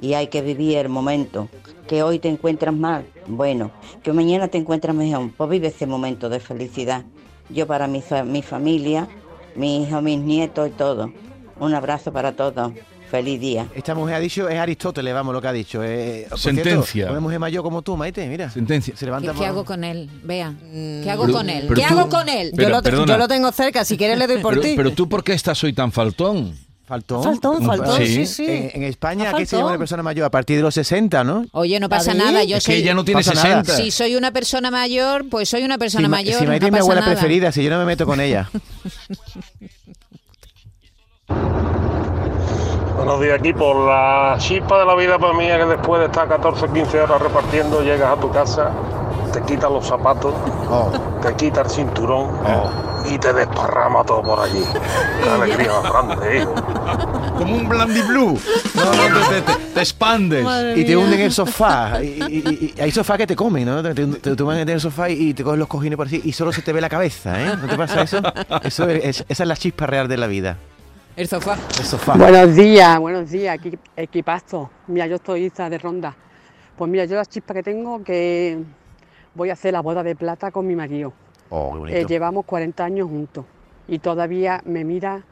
y 0.00 0.14
hay 0.14 0.28
que 0.28 0.42
vivir 0.42 0.78
el 0.78 0.88
momento. 0.88 1.48
Que 1.86 2.02
hoy 2.02 2.18
te 2.18 2.28
encuentras 2.28 2.74
mal, 2.74 3.06
bueno, 3.26 3.70
que 4.02 4.12
mañana 4.12 4.48
te 4.48 4.58
encuentras 4.58 4.94
mejor, 4.94 5.30
pues 5.36 5.48
vive 5.48 5.68
ese 5.68 5.86
momento 5.86 6.28
de 6.28 6.38
felicidad. 6.38 7.04
Yo 7.48 7.66
para 7.66 7.86
mi, 7.86 8.02
mi 8.26 8.42
familia, 8.42 9.08
mi 9.54 9.82
hijo, 9.82 10.02
mis 10.02 10.18
nietos 10.18 10.68
y 10.68 10.72
todo. 10.72 11.10
Un 11.58 11.74
abrazo 11.74 12.12
para 12.12 12.36
todos. 12.36 12.72
Feliz 13.10 13.40
día. 13.40 13.66
Esta 13.74 13.94
mujer 13.94 14.16
ha 14.16 14.20
dicho, 14.20 14.48
es 14.48 14.58
Aristóteles, 14.58 15.14
vamos, 15.14 15.32
lo 15.32 15.40
que 15.40 15.48
ha 15.48 15.52
dicho. 15.52 15.82
Eh, 15.82 16.26
por 16.28 16.38
Sentencia. 16.38 16.82
Cierto, 16.84 17.12
una 17.12 17.20
mujer 17.20 17.38
mayor 17.38 17.62
como 17.62 17.80
tú, 17.82 17.96
Maite, 17.96 18.26
mira. 18.28 18.50
Sentencia. 18.50 18.94
Se 18.94 19.00
¿Qué, 19.00 19.04
levanta 19.06 19.32
qué 19.32 19.38
por- 19.38 19.46
hago 19.46 19.64
con 19.64 19.82
él? 19.84 20.10
Vea, 20.24 20.54
¿qué 21.02 21.10
hago 21.10 21.24
Pero- 21.24 21.38
con 21.38 21.48
él? 21.50 21.68
¿Qué 21.68 21.74
tú- 21.74 21.82
hago 21.98 22.08
con 22.10 22.28
él? 22.28 22.52
Pero- 22.54 22.68
yo, 22.68 22.74
lo, 22.76 22.82
perdona. 22.82 23.12
yo 23.14 23.18
lo 23.18 23.28
tengo 23.28 23.50
cerca, 23.52 23.84
si 23.84 23.96
quieres 23.96 24.18
le 24.18 24.26
doy 24.26 24.38
por 24.42 24.60
ti. 24.60 24.74
pero 24.76 24.92
tú, 24.92 25.08
¿por 25.08 25.24
qué 25.24 25.32
estás 25.32 25.62
hoy 25.64 25.72
tan 25.72 25.90
faltón? 25.90 26.54
Faltón. 26.86 27.22
Faltón, 27.22 27.66
faltón, 27.66 27.98
sí, 27.98 28.24
sí. 28.24 28.46
En, 28.46 28.70
en 28.72 28.84
España, 28.84 29.34
¿qué 29.36 29.44
se 29.44 29.56
llama 29.56 29.68
una 29.68 29.78
persona 29.78 30.02
mayor? 30.02 30.24
A 30.24 30.30
partir 30.30 30.56
de 30.56 30.62
los 30.62 30.72
60, 30.72 31.22
¿no? 31.22 31.44
Oye, 31.52 31.78
no 31.80 31.90
pasa 31.90 32.14
¿David? 32.14 32.24
nada. 32.24 32.44
Yo 32.44 32.56
Es 32.56 32.64
que 32.64 32.72
soy, 32.72 32.80
ella 32.80 32.94
no 32.94 33.04
tiene 33.04 33.18
Pasa 33.20 33.34
nada. 33.34 33.62
60. 33.62 33.76
Si 33.76 33.90
soy 33.90 34.16
una 34.16 34.30
persona 34.32 34.70
mayor, 34.70 35.28
pues 35.28 35.50
soy 35.50 35.64
una 35.64 35.76
persona 35.76 36.06
si, 36.06 36.10
Ma- 36.10 36.16
mayor. 36.16 36.40
si 36.40 36.46
Maite 36.46 36.60
no 36.62 36.66
es 36.68 36.72
mi 36.72 36.78
abuela 36.78 37.00
nada. 37.02 37.12
preferida, 37.12 37.52
si 37.52 37.62
yo 37.62 37.68
no 37.68 37.78
me 37.78 37.84
meto 37.84 38.06
con 38.06 38.20
ella. 38.22 38.48
Buenos 42.98 43.20
días, 43.20 43.38
equipo. 43.38 43.86
La 43.86 44.36
chispa 44.38 44.78
de 44.80 44.84
la 44.84 44.94
vida 44.94 45.18
para 45.18 45.32
mí 45.32 45.46
es 45.46 45.56
que 45.58 45.64
después 45.66 46.00
de 46.00 46.06
estar 46.06 46.28
14, 46.28 46.68
15 46.68 47.00
horas 47.00 47.22
repartiendo, 47.22 47.80
llegas 47.82 48.16
a 48.16 48.20
tu 48.20 48.30
casa, 48.30 48.70
te 49.32 49.40
quitas 49.42 49.70
los 49.70 49.86
zapatos, 49.86 50.34
te 51.22 51.34
quitas 51.34 51.66
el 51.66 51.70
cinturón 51.86 52.30
y 53.10 53.16
te 53.18 53.32
desparrama 53.32 54.04
todo 54.04 54.22
por 54.22 54.40
allí. 54.40 54.62
Qué 55.22 55.30
alegría 55.30 55.70
más 55.80 55.92
grande, 55.92 56.38
hijo. 56.38 56.54
Como 57.38 57.54
un 57.56 57.68
Blandy 57.68 58.02
Blue. 58.02 58.38
No, 58.74 58.84
no, 59.08 59.28
te, 59.28 59.40
te- 59.42 59.54
te 59.74 59.80
expandes. 59.80 60.44
y 60.76 60.84
te 60.84 60.96
hunden 60.96 61.20
en 61.20 61.26
el 61.26 61.32
sofá. 61.32 62.02
Y, 62.02 62.06
y- 62.28 62.74
y- 62.76 62.80
hay 62.82 62.90
sofás 62.90 63.16
que 63.16 63.26
te 63.28 63.36
comen, 63.36 63.64
¿no? 63.64 63.80
Te, 63.82 63.94
te, 63.94 64.06
te 64.06 64.34
tumban 64.36 64.58
en 64.58 64.68
el 64.68 64.80
sofá 64.80 65.08
y 65.08 65.32
te 65.34 65.44
cogen 65.44 65.60
los 65.60 65.68
cojines 65.68 65.96
por 65.96 66.08
así 66.08 66.20
y 66.24 66.32
solo 66.32 66.52
se 66.52 66.62
te 66.62 66.72
ve 66.72 66.80
la 66.80 66.88
cabeza, 66.88 67.40
¿eh? 67.40 67.52
¿No 67.62 67.68
te 67.68 67.76
pasa 67.76 68.02
eso? 68.02 68.18
eso 68.64 68.88
es- 68.88 69.04
es- 69.04 69.24
esa 69.28 69.42
es 69.44 69.48
la 69.48 69.56
chispa 69.56 69.86
real 69.86 70.08
de 70.08 70.16
la 70.16 70.26
vida. 70.26 70.56
El 71.18 71.26
sofá. 71.26 71.54
El 71.80 71.84
sofá. 71.84 72.16
Buenos 72.16 72.54
días, 72.54 72.96
buenos 73.00 73.28
días, 73.28 73.58
equi- 73.58 73.76
equipazo. 73.96 74.70
Mira, 74.86 75.04
yo 75.08 75.16
estoy 75.16 75.46
Isa 75.46 75.68
de 75.68 75.76
Ronda. 75.78 76.14
Pues 76.76 76.88
mira, 76.88 77.06
yo 77.06 77.16
la 77.16 77.26
chispa 77.26 77.54
que 77.54 77.62
tengo 77.64 78.04
que 78.04 78.62
voy 79.34 79.50
a 79.50 79.54
hacer 79.54 79.72
la 79.72 79.80
boda 79.80 80.04
de 80.04 80.14
plata 80.14 80.52
con 80.52 80.64
mi 80.64 80.76
marido. 80.76 81.12
Oh, 81.50 81.72
qué 81.72 81.78
bonito. 81.80 81.98
Eh, 81.98 82.06
llevamos 82.06 82.44
40 82.44 82.84
años 82.84 83.08
juntos 83.08 83.44
y 83.88 83.98
todavía 83.98 84.62
me 84.64 84.84
mira 84.84 85.24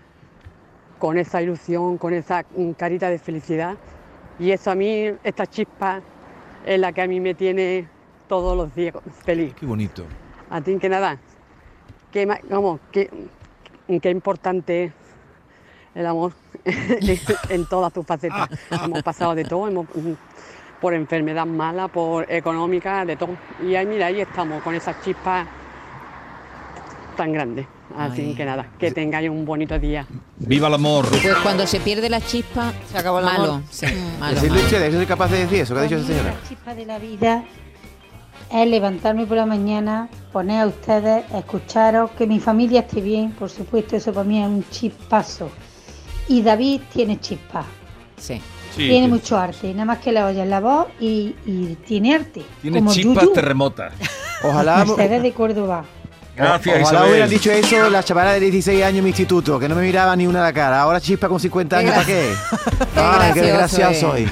con 0.99 1.19
esa 1.19 1.41
ilusión, 1.41 1.99
con 1.99 2.15
esa 2.15 2.45
mm, 2.57 2.73
carita 2.73 3.09
de 3.09 3.21
felicidad. 3.21 3.77
Y 4.41 4.51
eso 4.51 4.73
a 4.73 4.75
mí, 4.75 5.13
esta 5.23 5.47
chispa 5.47 6.01
es 6.67 6.81
la 6.81 6.91
que 6.91 7.03
a 7.03 7.07
mí 7.07 7.21
me 7.21 7.35
tiene 7.35 7.87
todos 8.29 8.57
los 8.57 8.75
días 8.75 8.93
feliz. 9.25 9.55
Qué 9.55 9.67
bonito. 9.67 10.03
A 10.51 10.61
ti 10.61 10.77
que 10.81 10.89
nada. 10.89 11.17
Qué, 12.11 12.27
ma- 12.27 12.41
vamos, 12.51 12.81
qué, 12.91 13.09
qué 14.03 14.11
importante 14.11 14.85
es 14.87 14.93
el 15.97 16.07
amor 16.07 16.33
en 17.49 17.67
todas 17.67 17.93
sus 17.93 18.07
facetas. 18.07 18.49
hemos 18.85 19.03
pasado 19.03 19.35
de 19.35 19.45
todo, 19.45 19.67
hemos, 19.67 19.87
mm, 19.95 20.13
por 20.81 20.95
enfermedad 20.95 21.47
mala, 21.47 21.89
por 21.89 22.31
económica, 22.31 23.05
de 23.05 23.17
todo. 23.17 23.31
Y 23.67 23.75
ahí, 23.75 23.87
mira, 23.87 24.07
ahí 24.07 24.21
estamos 24.21 24.63
con 24.63 24.75
esa 24.75 25.01
chispa 25.03 25.47
tan 27.17 27.33
grande. 27.33 27.67
Así 27.97 28.21
Ay. 28.23 28.35
que 28.35 28.45
nada, 28.45 28.67
que 28.79 28.91
tengáis 28.91 29.31
un 29.31 29.47
bonito 29.47 29.79
día. 29.79 30.07
Viva 30.39 30.69
el 30.69 30.75
amor. 30.75 31.07
Pues 31.09 31.35
cuando 31.43 31.67
se 31.67 31.81
pierde 31.81 32.11
la 32.11 32.21
chispa, 32.21 32.73
se 32.91 32.99
acabó 32.99 33.21
el 33.21 33.25
malo. 33.25 33.45
amor. 33.45 33.63
Sí, 33.71 33.87
malo, 34.19 34.35
Decirlo 34.35 34.55
malo. 34.57 34.67
ustedes, 34.67 34.89
¿eso 34.89 34.97
soy 34.99 35.07
capaz 35.07 35.29
de 35.31 35.39
decir 35.39 35.61
eso 35.61 35.75
que 35.75 35.81
ha 35.81 35.83
dicho 35.85 35.97
esa 35.97 36.07
señora? 36.09 36.35
La 36.35 36.49
chispa 36.49 36.75
de 36.75 36.85
la 36.85 36.99
vida 36.99 37.45
es 38.53 38.69
levantarme 38.69 39.25
por 39.25 39.37
la 39.39 39.47
mañana, 39.47 40.09
poner 40.33 40.61
a 40.63 40.67
ustedes, 40.67 41.25
escucharos, 41.33 42.11
que 42.11 42.27
mi 42.27 42.39
familia 42.41 42.81
esté 42.81 43.01
bien, 43.01 43.31
por 43.33 43.49
supuesto, 43.49 43.97
eso 43.97 44.13
para 44.13 44.25
mí 44.25 44.43
es 44.43 44.47
un 44.49 44.65
chispazo. 44.69 45.51
Y 46.29 46.43
David 46.43 46.81
tiene 46.93 47.21
chispa, 47.21 47.65
Sí. 48.19 48.41
tiene 48.75 49.09
mucho 49.09 49.37
arte, 49.39 49.73
nada 49.73 49.85
más 49.87 49.99
que 49.99 50.13
le 50.13 50.23
oyes 50.23 50.47
la 50.47 50.61
voz 50.61 50.87
y, 51.01 51.35
y 51.47 51.77
tiene 51.87 52.15
arte. 52.15 52.43
Tiene 52.63 52.79
como 52.79 52.93
chispas 52.93 53.23
Yuyu, 53.25 53.33
terremotas. 53.35 53.93
Ojalá, 54.43 54.85
Mercedes 54.85 55.23
de 55.23 55.33
Córdoba. 55.33 55.85
Gracias, 56.37 56.75
ojalá 56.83 56.89
Isabel. 56.91 57.11
hubieran 57.11 57.31
dicho 57.31 57.51
eso 57.51 57.89
la 57.89 58.03
chavala 58.03 58.33
de 58.33 58.41
16 58.41 58.83
años 58.85 58.99
en 58.99 59.05
mi 59.05 59.11
instituto, 59.11 59.59
que 59.59 59.69
no 59.71 59.75
me 59.75 59.81
miraba 59.83 60.15
ni 60.17 60.27
una 60.27 60.41
a 60.41 60.45
la 60.45 60.53
cara. 60.53 60.83
Ahora 60.83 61.01
chispa 61.01 61.29
con 61.29 61.41
50 61.41 61.79
años, 61.79 61.93
¿para 61.95 62.05
qué? 62.05 62.31
Ay, 62.97 63.33
qué 63.33 63.41
desgraciado 63.41 63.95
soy. 63.95 64.29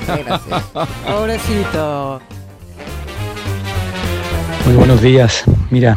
Pobrecito. 1.07 2.21
Muy 4.67 4.75
buenos 4.75 5.01
días. 5.01 5.45
Mira, 5.71 5.97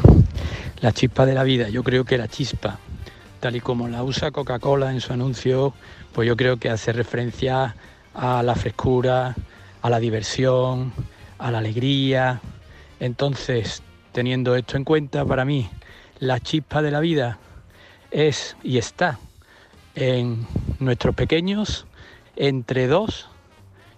la 0.82 0.92
chispa 0.94 1.26
de 1.26 1.34
la 1.34 1.44
vida. 1.44 1.70
Yo 1.70 1.84
creo 1.84 2.06
que 2.06 2.18
la 2.18 2.28
chispa, 2.28 2.80
tal 3.40 3.56
y 3.56 3.62
como 3.62 3.88
la 3.88 4.04
usa 4.04 4.32
Coca-Cola 4.32 4.92
en 4.92 5.02
su 5.02 5.14
anuncio, 5.14 5.74
pues 6.14 6.28
yo 6.28 6.36
creo 6.36 6.58
que 6.58 6.70
hace 6.70 6.92
referencia 6.92 7.76
a 8.14 8.44
la 8.44 8.56
frescura, 8.56 9.36
a 9.82 9.90
la 9.90 10.00
diversión, 10.00 10.92
a 11.38 11.52
la 11.52 11.60
alegría. 11.60 12.42
Entonces, 13.00 13.84
teniendo 14.12 14.56
esto 14.56 14.78
en 14.78 14.84
cuenta, 14.84 15.26
para 15.26 15.46
mí, 15.46 15.70
la 16.20 16.40
chispa 16.40 16.82
de 16.82 16.92
la 16.92 17.00
vida 17.00 17.38
es 18.12 18.58
y 18.64 18.78
está 18.78 19.20
en 19.96 20.48
nuestros 20.80 21.16
pequeños 21.16 21.86
entre 22.36 22.88
dos 22.88 23.30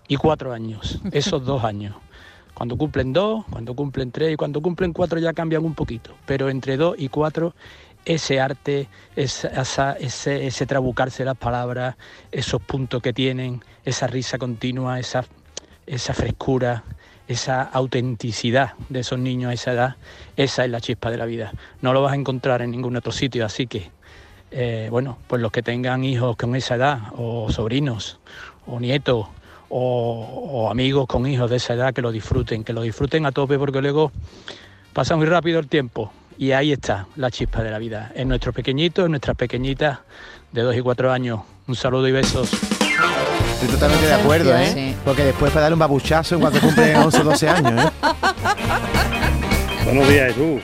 y 0.08 0.16
cuatro 0.18 0.54
años, 0.54 1.00
esos 1.12 1.46
dos 1.46 1.64
años 1.64 1.96
Cuando 2.54 2.78
cumplen 2.78 3.14
dos, 3.14 3.46
cuando 3.50 3.74
cumplen 3.76 4.12
tres 4.12 4.34
y 4.34 4.36
cuando 4.36 4.62
cumplen 4.62 4.92
cuatro 4.92 5.20
ya 5.20 5.34
cambian 5.34 5.64
un 5.64 5.76
poquito. 5.76 6.12
Pero 6.26 6.50
entre 6.50 6.76
dos 6.76 6.96
y 6.98 7.08
cuatro, 7.08 7.54
ese 8.06 8.40
arte, 8.40 8.88
esa- 9.16 9.94
ese, 9.94 10.48
ese 10.48 10.66
trabucarse 10.66 11.26
las 11.26 11.38
palabras, 11.38 11.96
esos 12.32 12.62
puntos 12.62 13.02
que 13.02 13.14
tienen, 13.14 13.62
esa 13.86 14.08
risa 14.08 14.38
continua, 14.38 15.00
esa, 15.00 15.26
esa 15.86 16.14
frescura, 16.14 16.84
esa 17.28 17.62
autenticidad 17.62 18.74
de 18.90 19.02
esos 19.02 19.20
niños 19.20 19.52
a 19.52 19.54
esa 19.54 19.74
edad, 19.74 19.96
esa 20.36 20.66
es 20.66 20.72
la 20.72 20.82
chispa 20.82 21.12
de 21.12 21.18
la 21.18 21.26
vida. 21.26 21.54
No 21.82 21.94
lo 21.94 22.02
vas 22.02 22.14
a 22.14 22.16
encontrar 22.16 22.62
en 22.62 22.72
ningún 22.72 22.96
otro 22.96 23.12
sitio, 23.12 23.46
así 23.46 23.68
que, 23.68 23.92
eh, 24.52 24.88
bueno, 24.90 25.20
pues 25.28 25.42
los 25.42 25.52
que 25.52 25.62
tengan 25.62 26.04
hijos 26.04 26.36
con 26.36 26.56
esa 26.56 26.76
edad, 26.76 27.00
o 27.16 27.52
sobrinos, 27.52 28.20
o 28.66 28.80
nietos, 28.80 29.28
o 29.72 30.68
amigos 30.72 31.06
con 31.06 31.28
hijos 31.28 31.50
de 31.52 31.58
esa 31.58 31.76
edad, 31.76 31.94
que 31.94 32.02
lo 32.02 32.12
disfruten, 32.12 32.64
que 32.64 32.74
lo 32.74 32.82
disfruten 32.82 33.28
a 33.28 33.32
tope, 33.32 33.60
porque 33.60 33.82
luego 33.82 34.12
pasa 34.94 35.16
muy 35.16 35.28
rápido 35.28 35.60
el 35.60 35.68
tiempo. 35.68 36.12
Y 36.42 36.54
ahí 36.54 36.72
está 36.72 37.06
la 37.18 37.30
chispa 37.30 37.64
de 37.64 37.70
la 37.70 37.80
vida, 37.80 38.14
en 38.16 38.30
nuestros 38.30 38.56
pequeñitos, 38.56 39.04
en 39.04 39.12
nuestras 39.12 39.36
pequeñitas 39.36 40.00
de 40.54 40.62
dos 40.62 40.74
y 40.74 40.80
cuatro 40.80 41.12
años. 41.12 41.42
Un 41.68 41.76
saludo 41.76 42.08
y 42.08 42.14
besos. 42.14 42.50
Estoy 43.56 43.68
totalmente 43.68 44.06
de 44.06 44.14
acuerdo, 44.14 44.58
¿eh? 44.58 44.72
Sí. 44.74 44.96
Porque 45.04 45.26
después 45.26 45.52
para 45.52 45.64
darle 45.64 45.74
un 45.74 45.82
babuchazo 45.82 46.36
en 46.36 46.42
cuanto 46.42 46.62
cumple 46.62 46.96
11 46.96 47.20
o 47.20 47.24
12 47.26 47.50
años, 47.50 47.86
¿eh? 47.86 47.90
Buenos 49.84 50.08
días, 50.08 50.28
Jesús. 50.28 50.62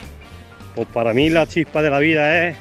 Pues 0.74 0.88
para 0.94 1.12
mí 1.12 1.28
la 1.28 1.46
chispa 1.46 1.82
de 1.82 1.90
la 1.90 1.98
vida 1.98 2.48
es 2.48 2.56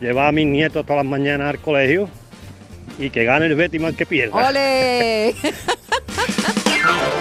llevar 0.00 0.26
a 0.26 0.32
mis 0.32 0.48
nietos 0.48 0.84
todas 0.84 1.04
las 1.04 1.08
mañanas 1.08 1.48
al 1.48 1.60
colegio 1.60 2.08
y 2.98 3.10
que 3.10 3.22
gane 3.22 3.46
el 3.46 3.54
Betis 3.54 3.80
más 3.80 3.94
que 3.94 4.04
pierda. 4.04 4.48
¡Ole! 4.48 5.32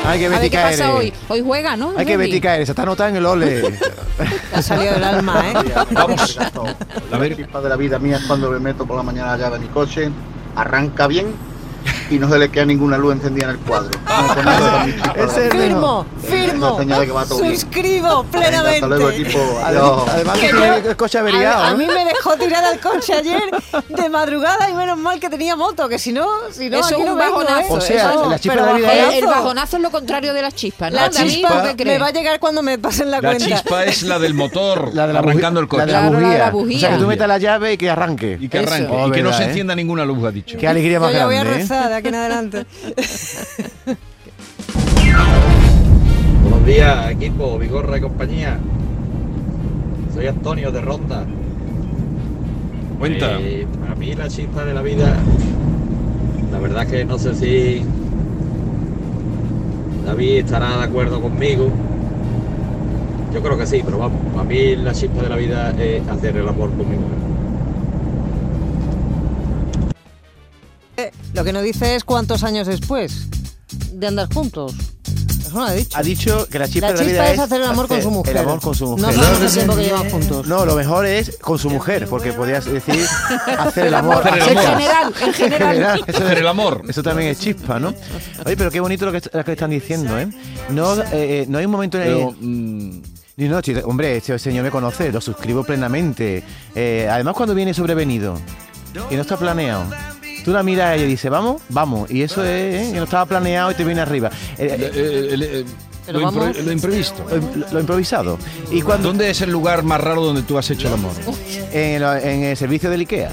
Hay 0.05 0.19
que 0.19 0.29
Betty 0.29 0.49
qué 0.49 0.57
pasa 0.57 0.77
caer. 0.77 0.91
hoy. 0.95 1.13
Hoy 1.29 1.41
juega, 1.45 1.75
¿no? 1.77 1.93
Hay 1.97 2.05
que 2.05 2.17
Betty. 2.17 2.31
Betty 2.31 2.41
caer. 2.41 2.65
Se 2.65 2.71
está 2.71 2.83
anotando 2.83 3.09
en 3.09 3.15
el 3.17 3.25
ole. 3.25 3.79
Ha 4.53 4.61
salido 4.61 4.93
del 4.93 5.03
alma, 5.03 5.43
¿eh? 5.49 5.53
Vamos. 5.91 6.37
La 7.09 7.35
chispa 7.35 7.61
de 7.61 7.69
la 7.69 7.75
vida 7.75 7.97
mía 7.97 8.17
es 8.17 8.23
cuando 8.25 8.51
me 8.51 8.59
meto 8.59 8.85
por 8.85 8.97
la 8.97 9.03
mañana 9.03 9.33
allá 9.33 9.49
de 9.49 9.57
mi 9.59 9.67
coche, 9.67 10.09
arranca 10.55 11.07
bien 11.07 11.33
y 12.11 12.19
no 12.19 12.29
se 12.29 12.37
le 12.37 12.49
queda 12.49 12.65
ninguna 12.65 12.97
luz 12.97 13.13
encendida 13.15 13.45
en 13.45 13.51
el 13.51 13.57
cuadro. 13.59 13.89
Chispa 13.91 14.43
la 14.43 14.85
vida. 14.85 15.13
Firmo, 15.51 16.05
firmo. 16.21 16.77
Suscribo 17.25 18.23
plenamente. 18.25 18.75
Hasta 18.75 18.87
luego, 18.87 19.09
equipo. 19.09 19.39
Además, 19.63 20.37
el 20.85 20.95
coche 20.95 21.17
averiado, 21.17 21.63
a 21.63 21.73
mí 21.75 21.85
me 21.85 22.05
dejó 22.05 22.35
tirar 22.37 22.63
al 22.63 22.79
coche 22.79 23.13
ayer 23.13 23.41
de 23.89 24.09
madrugada 24.09 24.69
y 24.69 24.73
menos 24.73 24.97
mal 24.97 25.19
que 25.19 25.29
tenía 25.29 25.55
moto, 25.55 25.87
que 25.89 25.97
si 25.99 26.11
no, 26.11 26.27
si 26.51 26.69
no 26.69 26.77
Eso 26.79 26.87
aquí 26.95 27.01
es 27.01 27.05
no 27.05 27.13
un 27.13 27.19
bajonazo. 27.19 27.59
¿eh? 27.61 27.77
O 27.77 27.81
sea, 27.81 28.15
la 28.15 28.39
chispa 28.39 28.55
de 28.61 28.65
la 28.65 28.73
vida 28.73 28.93
El, 28.93 29.09
es- 29.09 29.15
el 29.19 29.25
bajonazo 29.25 29.77
es 29.77 29.83
lo 29.83 29.91
contrario 29.91 30.33
de 30.33 30.41
las 30.41 30.53
chispas, 30.55 30.91
¿no? 30.91 30.99
La 30.99 31.09
chispa 31.09 31.49
¿tú 31.61 31.67
qué 31.69 31.75
crees? 31.75 31.97
me 31.99 32.03
va 32.03 32.07
a 32.07 32.11
llegar 32.11 32.39
cuando 32.39 32.61
me 32.61 32.77
pasen 32.77 33.09
la, 33.11 33.21
La 33.21 33.29
cuenta. 33.29 33.45
chispa 33.45 33.85
es 33.85 34.03
la 34.03 34.19
del 34.19 34.33
motor 34.33 34.89
La 34.93 35.07
de 35.07 35.13
la 35.13 35.19
arrancando 35.19 35.59
el 35.59 35.67
coche. 35.67 35.85
La 35.85 35.85
de 35.85 35.91
la 35.93 36.01
la 36.01 36.09
bujía. 36.09 36.37
la. 36.37 36.77
O 36.77 36.79
sea, 36.79 36.89
que 36.91 36.97
tú 36.97 37.07
metas 37.07 37.27
la 37.27 37.37
llave 37.37 37.73
y 37.73 37.77
que 37.77 37.89
arranque. 37.89 38.37
Y 38.39 38.47
que 38.49 38.59
arranque. 38.59 38.87
Oh, 38.91 39.07
y 39.07 39.11
que 39.11 39.23
no 39.23 39.33
se 39.33 39.43
¿eh? 39.43 39.47
encienda 39.47 39.75
ninguna 39.75 40.05
luz, 40.05 40.23
ha 40.25 40.31
dicho. 40.31 40.57
Qué 40.57 40.67
alegría 40.67 40.99
más 40.99 41.13
ya 41.13 41.25
voy 41.25 41.35
a 41.35 41.39
grande, 41.43 41.59
¿eh? 41.59 41.61
rezar 41.61 41.89
de 41.89 41.95
aquí 42.01 42.09
en 42.09 42.15
adelante. 42.15 42.65
Buenos 46.41 46.65
días, 46.65 47.11
equipo, 47.11 47.59
Vigorra 47.59 47.97
y 47.97 48.01
compañía. 48.01 48.57
Soy 50.13 50.27
Antonio 50.27 50.71
de 50.71 50.81
Ronda. 50.81 51.25
Cuenta. 52.99 53.39
Eh, 53.39 53.67
para 53.79 53.95
mí 53.95 54.13
la 54.15 54.27
chispa 54.27 54.65
de 54.65 54.73
la 54.73 54.81
vida, 54.81 55.15
la 56.51 56.59
verdad 56.59 56.87
que 56.87 57.05
no 57.05 57.17
sé 57.19 57.35
si 57.35 57.83
David 60.05 60.39
estará 60.39 60.77
de 60.77 60.83
acuerdo 60.83 61.21
conmigo. 61.21 61.69
Yo 63.33 63.41
creo 63.41 63.57
que 63.57 63.65
sí, 63.65 63.81
pero 63.85 63.99
vamos, 63.99 64.19
para 64.33 64.43
mí 64.43 64.75
la 64.75 64.91
chispa 64.93 65.21
de 65.21 65.29
la 65.29 65.35
vida 65.35 65.71
es 65.79 66.05
hacer 66.07 66.35
el 66.35 66.47
amor 66.47 66.71
con 66.71 66.87
Lo 71.33 71.43
que 71.43 71.53
no 71.53 71.61
dice 71.61 71.95
es 71.95 72.03
cuántos 72.03 72.43
años 72.43 72.67
después 72.67 73.27
de 73.93 74.07
andar 74.07 74.31
juntos. 74.33 74.73
Eso 75.39 75.51
no 75.53 75.59
lo 75.61 75.65
ha 75.67 75.73
dicho. 75.73 75.97
Ha 75.97 76.03
dicho 76.03 76.47
que 76.49 76.59
la 76.59 76.67
chispa 76.67 76.87
La 76.87 76.93
de 76.93 76.99
la 76.99 77.03
chispa 77.05 77.23
vida 77.23 77.31
es 77.33 77.39
hacer 77.39 77.61
el 77.61 77.67
amor 77.67 77.87
con 77.87 78.01
su 78.01 78.11
mujer. 78.11 78.35
El 78.37 78.43
amor 78.43 78.61
con 78.61 78.75
su 78.75 78.87
mujer. 78.87 79.05
No 79.05 79.23
sabemos 79.23 79.41
el 79.41 79.53
tiempo 79.53 79.75
que 79.75 79.83
llevan 79.83 80.09
juntos. 80.09 80.47
No, 80.47 80.65
lo 80.65 80.75
mejor 80.75 81.05
es 81.05 81.37
con 81.41 81.57
su 81.57 81.69
mujer, 81.69 82.07
porque 82.07 82.33
podrías 82.33 82.65
decir 82.65 83.05
hacer 83.57 83.87
el 83.87 83.93
amor. 83.95 84.27
Hacer 84.27 84.33
el 84.37 84.57
amor. 84.57 84.63
En 84.63 84.77
general, 84.77 85.13
en 85.21 85.33
general. 85.33 86.03
Eso, 86.07 86.23
Hacer 86.23 86.37
el 86.37 86.47
amor. 86.47 86.81
eso 86.87 87.03
también 87.03 87.29
es 87.29 87.39
chispa, 87.39 87.79
¿no? 87.79 87.93
Oye, 88.45 88.57
pero 88.57 88.71
qué 88.71 88.79
bonito 88.79 89.05
lo 89.05 89.11
que, 89.11 89.21
lo 89.31 89.43
que 89.43 89.51
están 89.53 89.69
diciendo, 89.71 90.17
¿eh? 90.19 90.27
No, 90.69 90.95
eh, 90.95 91.05
eh, 91.11 91.45
no 91.47 91.57
hay 91.57 91.65
un 91.65 91.71
momento 91.71 91.97
en 91.97 92.03
el... 92.03 92.13
Pero, 92.13 92.35
mm, 92.39 93.01
Y 93.37 93.43
no, 93.47 93.59
hombre, 93.85 94.17
este 94.17 94.37
señor 94.37 94.63
me 94.63 94.71
conoce, 94.71 95.11
lo 95.11 95.19
suscribo 95.21 95.63
plenamente. 95.63 96.43
Eh, 96.75 97.07
además, 97.09 97.35
cuando 97.35 97.55
viene 97.55 97.73
sobrevenido 97.73 98.37
y 99.09 99.15
no 99.15 99.21
está 99.21 99.37
planeado, 99.37 99.85
tú 100.43 100.51
la 100.51 100.63
miras 100.63 100.87
a 100.87 100.95
ella 100.95 101.05
y 101.05 101.07
dices, 101.07 101.29
vamos, 101.31 101.61
vamos. 101.69 102.09
Y 102.11 102.21
eso 102.23 102.43
es, 102.43 102.87
¿eh? 102.87 102.89
que 102.93 102.97
no 102.97 103.03
estaba 103.05 103.25
planeado 103.25 103.71
y 103.71 103.75
te 103.75 103.83
viene 103.83 104.01
arriba. 104.01 104.29
Eh, 104.57 104.77
eh, 104.79 104.91
eh, 104.93 105.35
eh, 105.39 105.65
eh, 106.07 106.11
lo, 106.13 106.19
impro- 106.19 106.23
vamos- 106.23 106.57
lo 106.57 106.71
imprevisto. 106.71 107.25
lo, 107.29 107.67
lo 107.73 107.79
improvisado. 107.79 108.37
Y 108.71 108.81
cuando 108.81 109.09
¿Dónde 109.09 109.29
es 109.29 109.41
el 109.41 109.51
lugar 109.51 109.83
más 109.83 110.01
raro 110.01 110.23
donde 110.23 110.41
tú 110.43 110.57
has 110.57 110.69
hecho 110.69 110.87
el 110.87 110.93
amor? 110.95 111.11
en, 111.73 112.43
el 112.43 112.57
servicio 112.57 112.89
del 112.89 113.01
IKEA. 113.01 113.31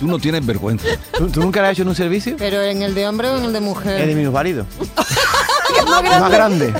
Tú 0.00 0.06
no 0.06 0.18
tienes 0.18 0.44
vergüenza. 0.44 0.86
¿Tú, 1.16 1.28
tú 1.28 1.40
nunca 1.40 1.60
lo 1.60 1.66
has 1.68 1.72
hecho 1.72 1.82
en 1.82 1.88
un 1.88 1.94
servicio? 1.94 2.36
Pero 2.38 2.62
en 2.62 2.82
el 2.82 2.94
de 2.94 3.06
hombre 3.08 3.28
o 3.28 3.38
en 3.38 3.44
el 3.44 3.52
de 3.52 3.60
mujer. 3.60 4.00
En 4.02 4.10
el 4.10 4.16
minusválido. 4.16 4.66
Más 5.86 6.02
grande. 6.02 6.20
Más 6.20 6.30
grande. 6.32 6.74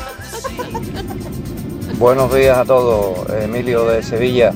Buenos 1.98 2.34
días 2.34 2.58
a 2.58 2.64
todos, 2.64 3.26
Emilio 3.42 3.86
de 3.86 4.02
Sevilla. 4.02 4.52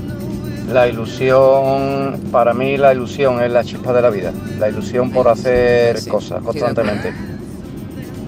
La 0.72 0.86
ilusión, 0.88 2.20
para 2.30 2.54
mí 2.54 2.76
la 2.76 2.92
ilusión 2.92 3.42
es 3.42 3.50
la 3.50 3.64
chispa 3.64 3.92
de 3.92 4.02
la 4.02 4.10
vida, 4.10 4.32
la 4.58 4.68
ilusión 4.68 5.10
por 5.10 5.26
hacer 5.28 6.06
cosas 6.08 6.42
constantemente. 6.42 7.12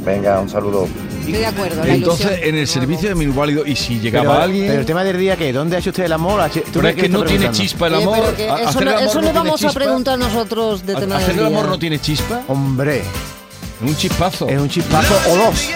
Venga, 0.05 0.41
un 0.41 0.49
saludo. 0.49 0.89
Estoy 1.21 1.35
de 1.35 1.47
acuerdo, 1.47 1.85
la 1.85 1.95
Entonces, 1.95 2.27
ilusión. 2.27 2.49
en 2.49 2.55
el 2.59 2.67
servicio 2.67 3.09
de 3.11 3.15
minusválido, 3.15 3.65
y 3.65 3.77
si 3.77 4.01
llegaba 4.01 4.31
pero, 4.33 4.43
alguien. 4.43 4.67
pero 4.67 4.81
el 4.81 4.87
tema 4.87 5.05
del 5.05 5.19
día 5.19 5.37
que 5.37 5.53
¿dónde 5.53 5.77
ha 5.77 5.79
hecho 5.79 5.91
usted 5.91 6.05
el 6.05 6.13
amor? 6.13 6.41
¿Ha 6.41 6.49
hecho- 6.49 6.63
¿tú 6.63 6.81
Pero 6.81 6.89
es 6.89 6.97
que 6.97 7.09
no 7.09 7.23
tiene 7.23 7.51
chispa 7.53 7.87
el 7.87 7.95
amor. 7.95 8.19
eso, 8.19 8.55
hacer 8.69 8.85
no, 8.85 8.91
el 8.91 8.97
amor 8.97 9.07
eso 9.09 9.21
no 9.21 9.27
le 9.29 9.33
vamos 9.33 9.65
a 9.65 9.71
preguntar 9.73 10.19
nosotros 10.19 10.85
de 10.85 10.97
tema 10.97 11.17
Hacer 11.19 11.29
del 11.37 11.39
el 11.45 11.49
día. 11.49 11.57
amor 11.59 11.69
no 11.71 11.79
tiene 11.79 12.01
chispa. 12.01 12.41
Hombre, 12.49 13.03
Un 13.81 13.95
chispazo. 13.97 14.49
es 14.49 14.59
un 14.59 14.69
chispazo 14.69 15.15
o 15.31 15.37
dos. 15.37 15.69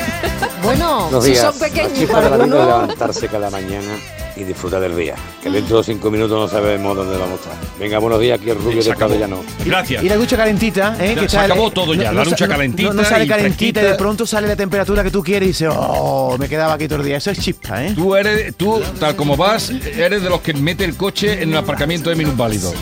Bueno, 0.65 1.03
Buenos 1.05 1.25
si 1.25 1.31
días. 1.31 1.45
son 1.45 1.59
pequeños 1.61 1.93
La 1.93 1.99
chispa 1.99 2.15
para 2.15 2.31
de 2.31 2.39
la 2.39 2.45
vida 2.45 2.65
levantarse 2.67 3.29
cada 3.29 3.51
mañana 3.51 3.93
y 4.37 4.45
disfrutar 4.45 4.81
del 4.81 4.97
día. 4.97 5.15
Que 5.43 5.51
dentro 5.51 5.79
de 5.79 5.85
cinco 5.85 6.11
minutos 6.11 6.39
no 6.39 6.49
sabemos 6.49 6.97
dónde 6.97 7.17
vamos 7.17 7.41
a 7.41 7.51
estar. 7.53 7.55
Venga, 7.81 7.99
buenos 7.99 8.21
días, 8.21 8.39
aquí 8.39 8.51
el 8.51 8.59
rubio 8.59 8.83
de. 8.83 8.95
Cabellano. 8.95 9.39
Gracias. 9.65 10.03
Y 10.05 10.09
la 10.09 10.17
ducha 10.17 10.37
calentita, 10.37 10.97
¿eh? 11.01 11.15
Ya, 11.15 11.23
que 11.23 11.29
se 11.29 11.37
sale- 11.37 11.53
acabó 11.53 11.71
todo 11.71 11.95
ya, 11.95 12.13
la 12.13 12.25
sa- 12.25 12.31
ducha 12.31 12.47
no- 12.47 12.53
calentita 12.53 12.89
No, 12.91 12.95
no 12.95 13.05
sale 13.05 13.25
y 13.25 13.29
calentita 13.29 13.81
y 13.83 13.85
de 13.85 13.95
pronto 13.95 14.27
sale 14.27 14.47
la 14.49 14.57
temperatura 14.57 15.03
que 15.03 15.11
tú 15.11 15.23
quieres 15.23 15.47
y 15.47 15.53
dices, 15.53 15.69
oh, 15.75 16.37
me 16.39 16.49
quedaba 16.49 16.75
aquí 16.75 16.87
todo 16.89 17.01
el 17.01 17.05
día. 17.07 17.17
Eso 17.17 17.31
es 17.31 17.39
chispa, 17.41 17.85
¿eh? 17.85 17.93
Tú 17.95 18.15
eres, 18.15 18.55
tú, 18.57 18.81
tal 19.01 19.17
como 19.17 19.37
vas, 19.37 19.71
eres 19.71 20.23
de 20.23 20.29
los 20.31 20.41
que 20.41 20.53
mete 20.55 20.85
el 20.85 20.97
coche 20.97 21.43
en 21.43 21.51
el 21.51 21.57
aparcamiento 21.57 22.11
de 22.11 22.17
minusválido. 22.17 22.73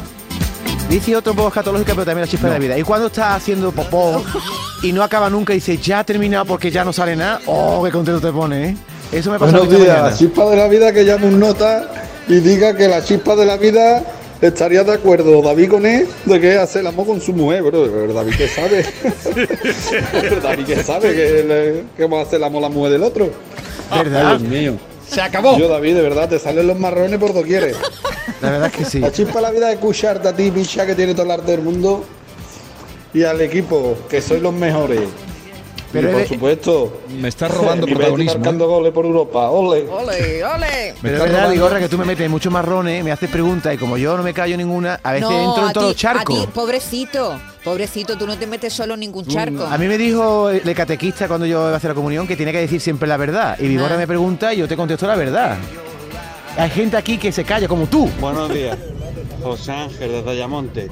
Dice 0.89 1.17
otro 1.17 1.35
poco 1.35 1.49
escatológica, 1.49 1.93
pero 1.95 2.05
también 2.05 2.23
la 2.27 2.31
chispa 2.31 2.47
de 2.49 2.53
la 2.55 2.59
vida. 2.59 2.79
Y 2.79 2.83
cuando 2.83 3.07
estás 3.07 3.37
haciendo 3.37 3.73
popó 3.73 4.23
y 4.83 4.93
no 4.93 5.03
acaba 5.03 5.31
nunca 5.31 5.53
y 5.53 5.57
dices, 5.57 5.81
ya 5.81 6.01
ha 6.01 6.05
terminado 6.05 6.45
porque 6.45 6.71
ya 6.71 6.85
no 6.85 6.93
sale 6.93 7.17
nada, 7.17 7.41
oh, 7.47 7.83
qué 7.85 7.91
contento 7.91 8.21
te 8.21 8.33
pone, 8.33 8.69
¿eh? 8.71 8.77
Eso 9.13 9.31
me 9.31 9.39
pasa 9.39 9.57
a 9.57 9.61
mí 9.61 9.67
Buenos 9.67 9.85
días, 9.85 9.97
mañana. 9.99 10.17
chispa 10.17 10.51
de 10.51 10.57
la 10.57 10.69
vida 10.69 10.93
que 10.93 11.05
llame 11.05 11.27
un 11.27 11.39
nota 11.39 11.89
y 12.29 12.41
diga 12.41 12.75
que 12.77 12.89
la 12.89 13.05
chispa 13.05 13.37
de 13.37 13.47
la 13.47 13.57
vida 13.57 14.03
estaría 14.41 14.83
de 14.85 14.93
acuerdo 14.93 15.41
David 15.41 15.71
con 15.71 15.87
él 15.87 16.07
de 16.25 16.41
que 16.41 16.57
hace 16.59 16.81
el 16.81 16.87
amor 16.89 17.07
con 17.07 17.21
su 17.21 17.33
mujer, 17.33 17.63
bro. 17.63 17.85
Pero 17.85 18.13
David 18.13 18.35
que 18.37 18.49
sabe. 18.49 18.85
Pero 20.13 20.41
David 20.43 20.65
que 20.67 20.83
sabe 20.83 21.15
que, 21.15 21.45
le- 21.45 21.85
que 21.97 22.07
va 22.13 22.21
a 22.21 22.23
hacer 22.23 22.37
el 22.37 22.45
amor 22.45 22.63
la 22.63 22.69
mujer 22.69 22.93
del 22.93 23.03
otro. 23.05 23.31
¿Verdad? 23.91 24.33
Ay, 24.33 24.39
Dios 24.39 24.51
mío. 24.51 24.73
Se 25.09 25.21
acabó. 25.21 25.57
Yo, 25.59 25.69
David, 25.69 25.95
de 25.97 26.03
verdad, 26.03 26.29
te 26.29 26.39
salen 26.39 26.67
los 26.67 26.79
marrones 26.79 27.19
por 27.21 27.33
doquier. 27.35 27.75
La 28.41 28.51
verdad 28.51 28.67
es 28.67 28.73
que 28.73 28.85
sí. 28.85 28.99
La 29.01 29.13
chispa 29.13 29.35
de 29.37 29.43
la 29.43 29.51
vida 29.51 29.69
es 29.71 29.75
escucharte 29.77 30.27
a 30.29 30.33
ti, 30.35 30.51
picha, 30.51 30.87
que 30.87 30.95
tiene 30.95 31.13
todo 31.13 31.25
el 31.25 31.31
arte 31.31 31.53
del 31.53 31.61
mundo. 31.63 32.05
Y 33.13 33.23
al 33.23 33.41
equipo, 33.43 33.97
que 34.09 34.21
sois 34.21 34.43
los 34.43 34.53
mejores. 34.53 35.01
Pero 35.95 36.13
por 36.13 36.27
supuesto. 36.29 37.01
Me 37.21 37.29
estás 37.29 37.51
robando 37.51 37.87
y 37.89 37.95
protagonismo. 37.95 38.35
marcando 38.35 38.69
goles 38.69 38.93
por 38.93 39.07
Europa. 39.07 39.49
Ole. 39.51 39.89
Ole, 39.89 40.45
ole. 40.45 40.95
Pero 41.01 41.17
es 41.17 41.23
verdad, 41.23 41.51
Vigorra, 41.51 41.79
que 41.81 41.89
tú 41.89 41.97
me 41.97 42.05
metes 42.05 42.29
muchos 42.29 42.53
marrones, 42.53 43.03
me 43.03 43.13
haces 43.13 43.31
preguntas 43.31 43.73
y 43.75 43.79
como 43.79 43.97
yo 43.97 44.17
no 44.17 44.23
me 44.23 44.35
callo 44.35 44.57
ninguna, 44.57 45.01
a 45.03 45.13
veces 45.13 45.31
No, 45.31 45.49
entro 45.49 45.67
en 45.69 45.73
todos 45.73 45.87
los 45.89 45.97
charcos. 45.97 46.37
A 46.39 46.43
ti, 46.43 46.49
pobrecito, 46.53 47.39
pobrecito, 47.65 48.19
tú 48.19 48.27
no 48.27 48.37
te 48.37 48.47
metes 48.47 48.73
solo 48.73 48.95
en 48.95 49.01
ningún 49.01 49.25
charco. 49.27 49.65
A 49.65 49.79
mí 49.79 49.87
me 49.89 49.97
dijo 49.97 50.51
el 50.51 50.75
catequista 50.75 51.29
cuando 51.29 51.47
yo 51.47 51.61
iba 51.61 51.73
a 51.73 51.77
hacer 51.77 51.91
la 51.91 51.95
comunión 51.95 52.27
que 52.27 52.37
tiene 52.37 52.53
que 52.53 52.59
decir 52.61 52.81
siempre 52.81 53.09
la 53.09 53.17
verdad. 53.17 53.57
Y 53.59 53.69
Vigorra 53.69 53.95
Ah. 53.95 53.99
me 53.99 54.07
pregunta 54.07 54.53
y 54.53 54.59
yo 54.59 54.69
te 54.69 54.77
contesto 54.77 55.07
la 55.07 55.17
verdad. 55.17 55.57
Hay 56.57 56.71
gente 56.71 56.97
aquí 56.97 57.19
que 57.19 57.33
se 57.33 57.45
calla 57.45 57.67
como 57.69 57.87
tú. 57.87 58.09
Buenos 58.21 58.53
días, 58.53 58.77
José 59.43 59.73
Ángel 59.73 60.11
desde 60.13 60.31
Ayamonte. 60.31 60.89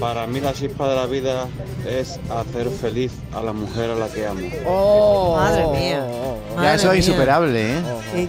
Para 0.00 0.26
mí 0.26 0.40
la 0.40 0.52
chispa 0.54 0.88
de 0.88 0.96
la 0.96 1.06
vida 1.06 1.46
es 1.86 2.18
hacer 2.30 2.70
feliz 2.70 3.12
a 3.34 3.42
la 3.42 3.52
mujer 3.52 3.90
a 3.90 3.94
la 3.94 4.08
que 4.08 4.26
amo. 4.26 4.40
Oh, 4.66 5.36
madre 5.36 5.66
mía. 5.78 6.06
Ya 6.50 6.56
Madre 6.56 6.74
eso 6.76 6.92
es 6.92 7.06
insuperable, 7.06 7.72
¿eh? 7.74 7.78
Eso 8.14 8.28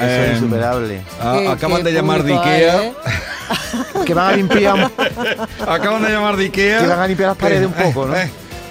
Eh, 0.00 0.30
es 0.32 0.38
insuperable. 0.42 1.00
a- 1.20 1.38
Qué- 1.38 1.48
acaban 1.48 1.78
qué 1.78 1.84
de 1.84 1.92
llamar 1.92 2.22
de 2.22 2.34
Ikea. 2.34 2.82
¿eh? 2.84 2.92
Que 4.04 4.14
van 4.14 4.32
a 4.34 4.36
limpiar, 4.36 4.90
Acaban 5.66 6.02
de 6.02 6.10
llamar 6.10 6.36
de 6.36 6.44
Ikea. 6.44 6.80
que 6.80 6.86
van 6.86 7.00
a 7.00 7.06
limpiar 7.06 7.28
las 7.30 7.38
paredes 7.38 7.66
un 7.66 7.72
poco, 7.72 8.06
¿no? 8.06 8.14
Eh, 8.16 8.30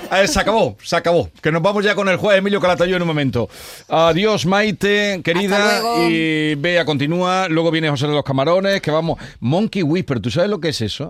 eh, 0.10 0.28
se 0.28 0.40
acabó, 0.40 0.78
se 0.82 0.96
acabó. 0.96 1.30
Que 1.42 1.52
nos 1.52 1.62
vamos 1.62 1.84
ya 1.84 1.94
con 1.96 2.08
el 2.08 2.16
juez 2.18 2.38
Emilio 2.38 2.62
Calatayud 2.62 2.96
en 2.96 3.02
un 3.02 3.08
momento. 3.08 3.50
Adiós, 3.90 4.46
Maite, 4.46 5.22
querida. 5.24 5.82
Y 6.08 6.56
Bea 6.56 6.86
continúa. 6.86 7.48
Luego 7.50 7.72
viene 7.72 7.90
José 7.90 8.08
de 8.08 8.14
los 8.14 8.24
Camarones, 8.24 8.80
que 8.82 8.90
vamos. 8.90 9.20
Monkey 9.42 9.84
Whisper, 9.84 10.20
¿tú 10.22 10.32
sabes 10.32 10.50
lo 10.50 10.60
que 10.62 10.70
es 10.70 10.80
eso? 10.82 11.06